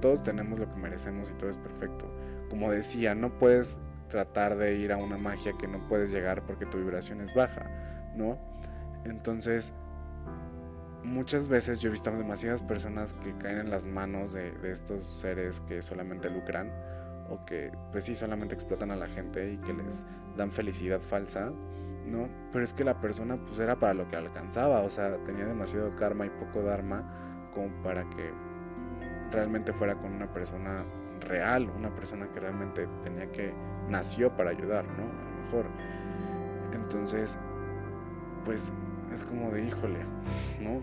todos 0.00 0.22
tenemos 0.22 0.58
lo 0.58 0.66
que 0.66 0.80
merecemos 0.80 1.30
y 1.30 1.34
todo 1.34 1.50
es 1.50 1.58
perfecto. 1.58 2.10
Como 2.48 2.72
decía, 2.72 3.14
no 3.14 3.38
puedes 3.38 3.76
tratar 4.08 4.56
de 4.56 4.78
ir 4.78 4.90
a 4.90 4.96
una 4.96 5.18
magia 5.18 5.52
que 5.60 5.68
no 5.68 5.86
puedes 5.88 6.10
llegar 6.10 6.40
porque 6.46 6.64
tu 6.64 6.78
vibración 6.78 7.20
es 7.20 7.34
baja, 7.34 7.66
¿no? 8.16 8.38
Entonces, 9.04 9.74
muchas 11.04 11.48
veces 11.48 11.78
yo 11.78 11.88
he 11.88 11.92
visto 11.92 12.10
a 12.10 12.14
demasiadas 12.14 12.62
personas 12.62 13.14
que 13.22 13.36
caen 13.38 13.58
en 13.58 13.70
las 13.70 13.86
manos 13.86 14.32
de, 14.32 14.52
estos 14.64 15.06
seres 15.06 15.60
que 15.68 15.82
solamente 15.82 16.28
lucran 16.30 16.70
o 17.30 17.44
que 17.44 17.72
pues 17.92 18.04
sí 18.04 18.14
solamente 18.14 18.54
explotan 18.54 18.90
a 18.90 18.96
la 18.96 19.08
gente 19.08 19.52
y 19.52 19.58
que 19.58 19.72
les 19.72 20.04
dan 20.36 20.50
felicidad 20.50 21.00
falsa, 21.00 21.52
¿no? 22.06 22.28
Pero 22.52 22.64
es 22.64 22.72
que 22.72 22.84
la 22.84 23.00
persona 23.00 23.36
pues 23.36 23.58
era 23.58 23.76
para 23.76 23.94
lo 23.94 24.08
que 24.08 24.16
alcanzaba, 24.16 24.80
o 24.80 24.90
sea, 24.90 25.16
tenía 25.24 25.46
demasiado 25.46 25.90
karma 25.96 26.26
y 26.26 26.30
poco 26.30 26.62
dharma 26.62 27.50
como 27.54 27.68
para 27.82 28.08
que 28.10 28.32
realmente 29.30 29.72
fuera 29.72 29.94
con 29.94 30.12
una 30.12 30.32
persona 30.32 30.84
real, 31.20 31.70
una 31.76 31.94
persona 31.94 32.28
que 32.32 32.40
realmente 32.40 32.88
tenía 33.02 33.30
que, 33.30 33.52
nació 33.88 34.34
para 34.36 34.50
ayudar, 34.50 34.84
¿no? 34.84 35.04
A 35.04 35.24
lo 35.24 35.44
mejor. 35.44 35.66
Entonces, 36.72 37.38
pues 38.44 38.72
es 39.12 39.24
como 39.24 39.50
de, 39.50 39.66
híjole, 39.66 39.98
¿no? 40.60 40.82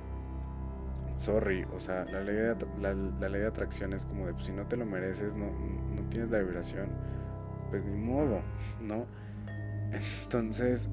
Sorry, 1.17 1.65
o 1.73 1.79
sea, 1.79 2.05
la 2.05 2.21
ley 2.21 2.35
de, 2.35 2.55
la, 2.81 3.29
ley 3.29 3.41
de 3.41 3.47
atracción 3.47 3.93
es 3.93 4.05
como 4.05 4.27
de, 4.27 4.33
pues, 4.33 4.45
si 4.45 4.51
no 4.51 4.65
te 4.65 4.75
lo 4.75 4.85
mereces, 4.85 5.35
no, 5.35 5.45
no 5.45 6.01
tienes 6.09 6.29
la 6.29 6.39
vibración, 6.39 6.89
pues 7.69 7.85
ni 7.85 7.97
modo, 7.97 8.41
¿no? 8.81 9.05
Entonces, 10.23 10.89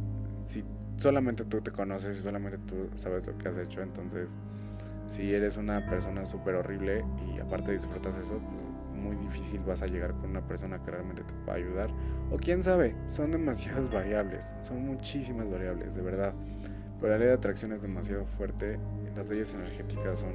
si 0.47 0.65
solamente 0.97 1.45
tú 1.45 1.61
te 1.61 1.73
conoces 1.73 2.19
y 2.19 2.23
solamente 2.23 2.59
tú 2.59 2.89
sabes 2.95 3.27
lo 3.27 3.37
que 3.39 3.49
has 3.49 3.59
hecho, 3.59 3.83
entonces, 3.83 4.31
si 5.09 5.35
eres 5.35 5.57
una 5.57 5.85
persona 5.87 6.25
súper 6.25 6.55
horrible 6.55 7.05
y 7.27 7.41
aparte 7.41 7.73
disfrutas 7.73 8.17
eso, 8.17 8.41
muy 9.03 9.17
difícil 9.17 9.61
vas 9.67 9.83
a 9.83 9.87
llegar 9.87 10.13
con 10.15 10.31
una 10.31 10.47
persona 10.47 10.81
que 10.83 10.91
realmente 10.91 11.23
te 11.25 11.33
pueda 11.45 11.59
ayudar. 11.59 11.91
O 12.31 12.37
quién 12.37 12.63
sabe, 12.63 12.95
son 13.09 13.33
demasiadas 13.33 13.91
variables, 13.91 14.55
son 14.63 14.87
muchísimas 14.87 15.51
variables, 15.51 15.95
de 15.95 16.03
verdad. 16.03 16.35
Pero 17.03 17.15
la 17.15 17.19
ley 17.19 17.29
de 17.29 17.35
atracción 17.35 17.73
es 17.73 17.83
demasiado 17.83 18.25
fuerte, 18.39 18.79
las 19.17 19.27
leyes 19.27 19.53
energéticas 19.55 20.21
son 20.21 20.35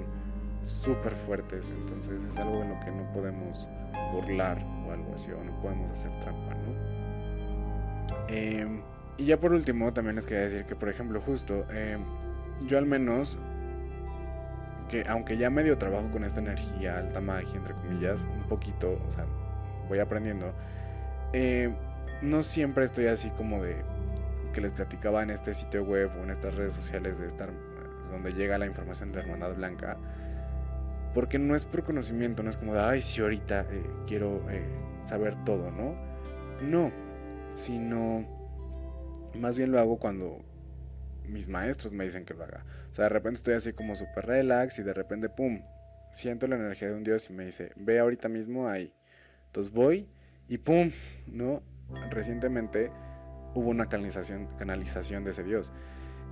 súper 0.64 1.14
fuertes, 1.26 1.72
entonces 1.72 2.22
es 2.30 2.38
algo 2.38 2.62
en 2.62 2.70
lo 2.72 2.80
que 2.82 2.92
no 2.92 3.10
podemos 3.14 3.70
burlar 4.12 4.62
o 4.86 4.92
algo 4.92 5.14
así, 5.16 5.32
o 5.32 5.42
no 5.42 5.62
podemos 5.62 5.90
hacer 5.94 6.12
trampa, 6.20 6.54
¿no? 6.56 8.28
Em, 8.28 8.82
y 9.18 9.26
ya 9.26 9.40
por 9.40 9.54
último, 9.54 9.94
también 9.94 10.18
les 10.18 10.26
quería 10.26 10.44
decir 10.44 10.66
que, 10.66 10.76
por 10.76 10.90
ejemplo, 10.90 11.22
justo, 11.22 11.66
em, 11.72 12.02
yo 12.68 12.78
al 12.78 12.86
menos 12.86 13.40
que 14.90 15.06
aunque 15.08 15.38
ya 15.38 15.50
medio 15.50 15.78
trabajo 15.78 16.10
con 16.12 16.26
esta 16.26 16.42
energía, 16.42 16.98
alta 16.98 17.22
magia, 17.22 17.56
entre 17.56 17.74
comillas, 17.76 18.26
un 18.36 18.44
poquito, 18.50 19.00
o 19.08 19.12
sea, 19.14 19.26
voy 19.88 20.00
aprendiendo, 20.00 20.52
eh, 21.32 21.74
no 22.22 22.44
siempre 22.44 22.84
estoy 22.84 23.08
así 23.08 23.30
como 23.32 23.64
de 23.64 23.78
que 24.52 24.62
les 24.62 24.72
platicaba 24.72 25.24
en 25.24 25.30
este 25.30 25.54
sitio 25.54 25.84
web 25.84 26.12
o 26.20 26.24
en 26.24 26.32
estas 26.32 26.56
redes 26.56 26.74
sociales 26.74 27.20
de 27.20 27.28
estar 27.28 27.50
donde 28.12 28.34
llega 28.34 28.58
la 28.58 28.66
información 28.66 29.12
de 29.12 29.18
la 29.18 29.24
Hermandad 29.24 29.56
Blanca, 29.56 29.98
porque 31.14 31.40
no 31.40 31.56
es 31.56 31.66
por 31.66 31.84
conocimiento, 31.84 32.44
no 32.44 32.50
es 32.50 32.58
como 32.58 32.74
de, 32.74 32.80
ay, 32.80 33.02
si 33.02 33.22
ahorita 33.22 33.66
eh, 33.72 33.84
quiero 34.08 34.50
eh, 34.50 34.64
saber 35.04 35.36
todo, 35.46 35.72
¿no? 35.72 35.96
No, 36.62 36.92
sino 37.54 38.26
más 39.36 39.58
bien 39.58 39.72
lo 39.72 39.80
hago 39.80 39.98
cuando 39.98 40.40
mis 41.28 41.48
maestros 41.48 41.94
me 41.94 42.06
dicen 42.06 42.26
que 42.26 42.34
lo 42.34 42.44
haga. 42.44 42.64
O 42.92 42.96
sea, 42.96 43.06
de 43.06 43.10
repente 43.10 43.38
estoy 43.38 43.54
así 43.54 43.74
como 43.74 43.96
súper 43.96 44.26
relax 44.26 44.80
y 44.80 44.84
de 44.84 44.94
repente, 44.94 45.30
¡pum! 45.30 45.62
Siento 46.14 46.48
la 46.48 46.56
energía 46.56 46.90
de 46.90 46.96
un 46.96 47.04
Dios 47.04 47.30
y 47.30 47.34
me 47.34 47.46
dice, 47.46 47.72
ve 47.76 48.00
ahorita 48.00 48.30
mismo 48.30 48.68
ahí. 48.68 48.94
Entonces 49.48 49.72
voy 49.72 50.08
y 50.48 50.58
¡pum! 50.58 50.92
¿No? 51.28 51.62
Recientemente 52.10 52.92
hubo 53.58 53.70
una 53.70 53.88
canalización, 53.88 54.48
canalización 54.58 55.24
de 55.24 55.32
ese 55.32 55.44
Dios. 55.44 55.74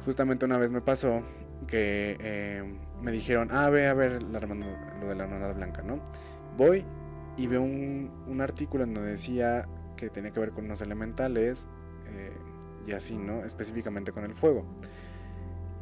Justamente 0.05 0.45
una 0.45 0.57
vez 0.57 0.71
me 0.71 0.81
pasó 0.81 1.23
que 1.67 2.17
eh, 2.19 2.63
me 3.01 3.11
dijeron, 3.11 3.49
ah, 3.51 3.69
ve 3.69 3.88
a 3.88 3.93
ver 3.93 4.21
la 4.23 4.39
lo 4.39 5.07
de 5.07 5.15
la 5.15 5.23
hermandad 5.23 5.55
blanca, 5.55 5.81
¿no? 5.81 5.99
Voy 6.57 6.85
y 7.38 7.47
veo 7.47 7.61
un, 7.61 8.11
un, 8.27 8.41
artículo 8.41 8.83
en 8.83 8.93
donde 8.93 9.11
decía 9.11 9.67
que 9.97 10.09
tenía 10.09 10.31
que 10.31 10.39
ver 10.39 10.51
con 10.51 10.65
unos 10.65 10.81
elementales. 10.81 11.67
Eh, 12.07 12.31
y 12.88 12.91
así, 12.91 13.17
¿no? 13.17 13.43
Específicamente 13.43 14.11
con 14.11 14.23
el 14.23 14.35
fuego. 14.35 14.65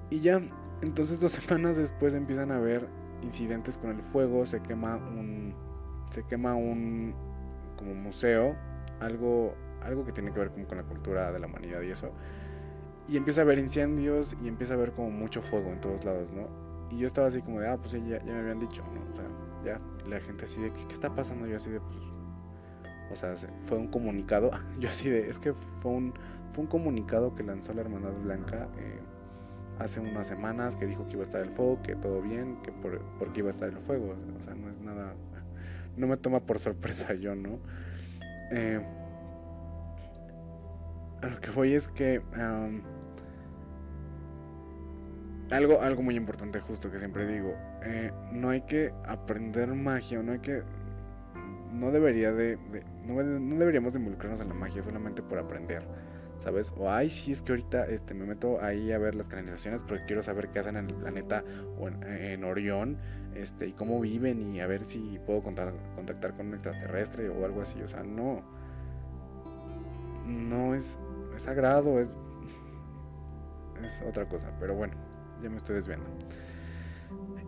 Y 0.10 0.22
ya, 0.22 0.42
entonces 0.82 1.20
dos 1.20 1.32
semanas 1.48 1.76
después 1.76 2.14
empiezan 2.14 2.52
a 2.52 2.58
haber 2.58 2.88
incidentes 3.22 3.78
con 3.78 3.92
el 3.92 4.02
fuego, 4.04 4.46
se 4.46 4.62
quema 4.62 4.96
un 4.96 5.54
se 6.12 6.24
quema 6.24 6.54
un 6.54 7.14
como 7.78 7.96
museo, 7.96 8.56
algo 9.00 9.56
algo 9.86 10.06
que 10.06 10.12
tiene 10.12 10.32
que 10.32 10.40
ver 10.40 10.50
como 10.52 10.68
con 10.68 10.78
la 10.78 10.84
cultura 10.84 11.32
de 11.32 11.40
la 11.40 11.48
humanidad 11.48 11.82
y 11.82 11.92
eso. 11.92 12.12
Y 13.08 13.18
empieza 13.18 13.42
a 13.42 13.44
haber 13.44 13.60
incendios 13.60 14.36
y 14.42 14.48
empieza 14.48 14.74
a 14.74 14.78
haber 14.78 14.92
como 14.92 15.12
mucho 15.12 15.42
fuego 15.42 15.72
en 15.72 15.82
todos 15.82 16.06
lados, 16.06 16.32
¿no? 16.32 16.48
Y 16.90 17.00
yo 17.00 17.08
estaba 17.08 17.28
así 17.28 17.42
como 17.42 17.60
de, 17.60 17.68
ah, 17.68 17.78
pues 17.78 17.94
ya, 17.94 18.24
ya 18.24 18.34
me 18.34 18.40
habían 18.40 18.60
dicho, 18.60 18.82
¿no? 18.94 19.02
O 19.12 19.16
sea, 19.16 19.26
ya, 19.66 19.82
la 20.08 20.20
gente 20.20 20.46
así 20.46 20.62
de, 20.62 20.72
¿qué, 20.72 20.88
qué 20.88 20.94
está 20.94 21.14
pasando? 21.14 21.48
Yo 21.48 21.58
así 21.58 21.70
de, 21.70 21.80
pues, 21.80 22.00
o 23.12 23.16
sea, 23.16 23.36
fue 23.68 23.78
un 23.78 23.88
comunicado, 23.88 24.52
yo 24.80 24.90
así 24.90 25.10
de, 25.10 25.30
es 25.30 25.40
que 25.40 25.54
fue 25.82 25.92
un, 25.92 26.14
fue 26.54 26.64
un 26.64 26.70
comunicado 26.70 27.36
que 27.36 27.44
lanzó 27.44 27.74
la 27.74 27.82
Hermandad 27.82 28.14
Blanca 28.24 28.68
eh, 28.78 29.00
hace 29.80 30.00
unas 30.00 30.28
semanas 30.28 30.76
que 30.76 30.86
dijo 30.86 31.06
que 31.08 31.14
iba 31.14 31.22
a 31.22 31.26
estar 31.26 31.42
el 31.42 31.52
fuego, 31.52 31.82
que 31.82 31.96
todo 31.96 32.22
bien, 32.22 32.58
que 32.64 32.72
por, 32.72 33.02
porque 33.20 33.40
iba 33.40 33.50
a 33.50 33.52
estar 33.52 33.70
el 33.70 33.78
fuego. 33.80 34.16
O 34.40 34.44
sea, 34.44 34.54
no 34.54 34.70
es 34.70 34.80
nada. 34.80 35.14
No 35.98 36.08
me 36.08 36.18
toma 36.18 36.42
por 36.42 36.60
sorpresa 36.60 37.14
yo, 37.22 37.36
¿no? 37.36 37.60
Eh, 38.52 38.82
a 41.24 41.28
lo 41.28 41.40
que 41.40 41.52
voy 41.52 41.74
es 41.74 41.88
que. 41.88 42.22
algo, 45.50 45.82
algo 45.82 46.02
muy 46.04 46.16
importante, 46.16 46.60
justo 46.60 46.92
que 46.92 47.00
siempre 47.00 47.26
digo: 47.26 47.54
eh, 47.84 48.12
no 48.32 48.50
hay 48.50 48.62
que 48.62 48.94
aprender 49.06 49.74
magia, 49.74 50.22
no 50.22 50.34
hay 50.34 50.40
que 50.40 50.64
no 51.74 51.92
debería 51.92 52.32
de, 52.32 52.58
no, 53.06 53.18
deberíamos 53.58 53.94
de 53.94 54.00
involucrarnos 54.00 54.42
en 54.42 54.50
la 54.50 54.54
magia 54.54 54.82
solamente 54.82 55.22
por 55.22 55.40
aprender. 55.40 55.84
¿Sabes? 56.40 56.74
O 56.76 56.90
ay, 56.90 57.10
sí, 57.10 57.32
es 57.32 57.42
que 57.42 57.54
ahorita 57.54 57.86
este, 57.86 58.14
me 58.14 58.26
meto 58.26 58.62
ahí 58.62 58.92
a 58.92 58.98
ver 58.98 59.16
las 59.16 59.28
canalizaciones 59.28 59.80
porque 59.82 60.04
quiero 60.06 60.22
saber 60.22 60.50
qué 60.50 60.60
hacen 60.60 60.76
en 60.76 60.90
el 60.90 60.96
planeta 60.96 61.44
o 61.80 61.88
en, 61.88 62.44
Orión 62.44 62.98
este, 63.34 63.68
y 63.68 63.72
cómo 63.72 64.02
viven 64.02 64.42
y 64.54 64.60
a 64.60 64.68
ver 64.68 64.84
si 64.84 65.20
puedo 65.26 65.42
contactar 65.42 66.36
con 66.36 66.48
un 66.48 66.54
extraterrestre 66.56 67.30
o 67.30 67.46
algo 67.46 67.62
así. 67.62 67.82
O 67.82 67.88
sea, 67.88 68.04
no. 68.04 68.42
No 70.26 70.76
es, 70.76 70.98
es 71.36 71.44
sagrado, 71.44 72.00
es, 72.00 72.14
es 73.86 74.04
otra 74.08 74.28
cosa. 74.28 74.52
Pero 74.60 74.76
bueno, 74.76 74.94
ya 75.42 75.50
me 75.50 75.58
estoy 75.58 75.76
desviando. 75.76 76.10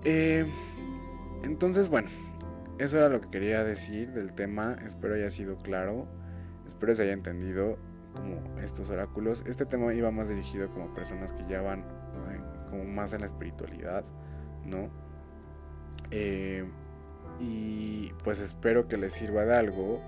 Eh, 0.03 0.45
entonces, 1.43 1.89
bueno, 1.89 2.09
eso 2.77 2.97
era 2.97 3.09
lo 3.09 3.21
que 3.21 3.29
quería 3.29 3.63
decir 3.63 4.11
del 4.11 4.33
tema. 4.33 4.77
Espero 4.85 5.15
haya 5.15 5.29
sido 5.29 5.57
claro. 5.57 6.07
Espero 6.67 6.95
se 6.95 7.03
haya 7.03 7.13
entendido 7.13 7.77
como 8.13 8.59
estos 8.59 8.89
oráculos. 8.89 9.43
Este 9.45 9.65
tema 9.65 9.93
iba 9.93 10.11
más 10.11 10.29
dirigido 10.29 10.69
como 10.69 10.93
personas 10.93 11.31
que 11.33 11.45
ya 11.47 11.61
van 11.61 11.79
eh, 11.79 12.39
como 12.69 12.83
más 12.85 13.13
en 13.13 13.21
la 13.21 13.27
espiritualidad, 13.27 14.03
¿no? 14.65 14.89
Eh, 16.11 16.65
y 17.39 18.11
pues 18.23 18.39
espero 18.39 18.87
que 18.87 18.97
les 18.97 19.13
sirva 19.13 19.45
de 19.45 19.55
algo. 19.55 20.01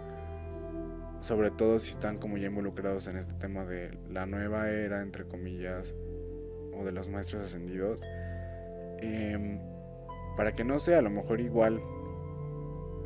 Sobre 1.19 1.51
todo 1.51 1.79
si 1.79 1.91
están 1.91 2.17
como 2.17 2.37
ya 2.37 2.47
involucrados 2.47 3.07
en 3.07 3.17
este 3.17 3.33
tema 3.35 3.65
de 3.65 3.97
la 4.09 4.25
nueva 4.25 4.69
era, 4.69 5.01
entre 5.01 5.27
comillas, 5.27 5.95
o 6.73 6.85
de 6.85 6.91
los 6.91 7.09
maestros 7.09 7.43
ascendidos. 7.43 8.03
Em, 8.99 9.59
para 10.35 10.55
que 10.55 10.63
no 10.63 10.79
sea 10.79 10.99
a 10.99 11.01
lo 11.01 11.09
mejor 11.09 11.41
igual 11.41 11.81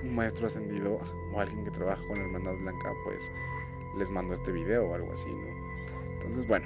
un 0.04 0.16
maestro 0.16 0.48
ascendido 0.48 1.00
o 1.34 1.40
alguien 1.40 1.64
que 1.64 1.72
trabaja 1.72 2.02
con 2.08 2.18
la 2.18 2.26
hermandad 2.26 2.54
blanca, 2.62 2.92
pues 3.06 3.32
les 3.98 4.10
mando 4.10 4.34
este 4.34 4.52
video 4.52 4.90
o 4.90 4.96
algo 4.96 5.12
así, 5.14 5.30
¿no? 5.30 6.14
Entonces, 6.14 6.48
bueno, 6.48 6.66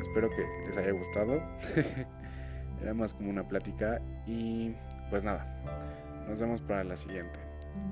espero 0.00 0.30
que 0.30 0.46
les 0.66 0.76
haya 0.76 0.92
gustado. 0.92 1.42
Era 2.82 2.94
más 2.94 3.12
como 3.12 3.30
una 3.30 3.46
plática 3.46 4.00
y 4.26 4.74
pues 5.10 5.22
nada, 5.22 5.44
nos 6.28 6.40
vemos 6.40 6.60
para 6.62 6.84
la 6.84 6.96
siguiente. 6.96 7.38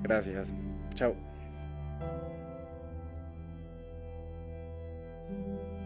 Gracias. 0.01 0.53
Chao. 0.95 1.13
Thank 5.29 5.45
you. 5.47 5.78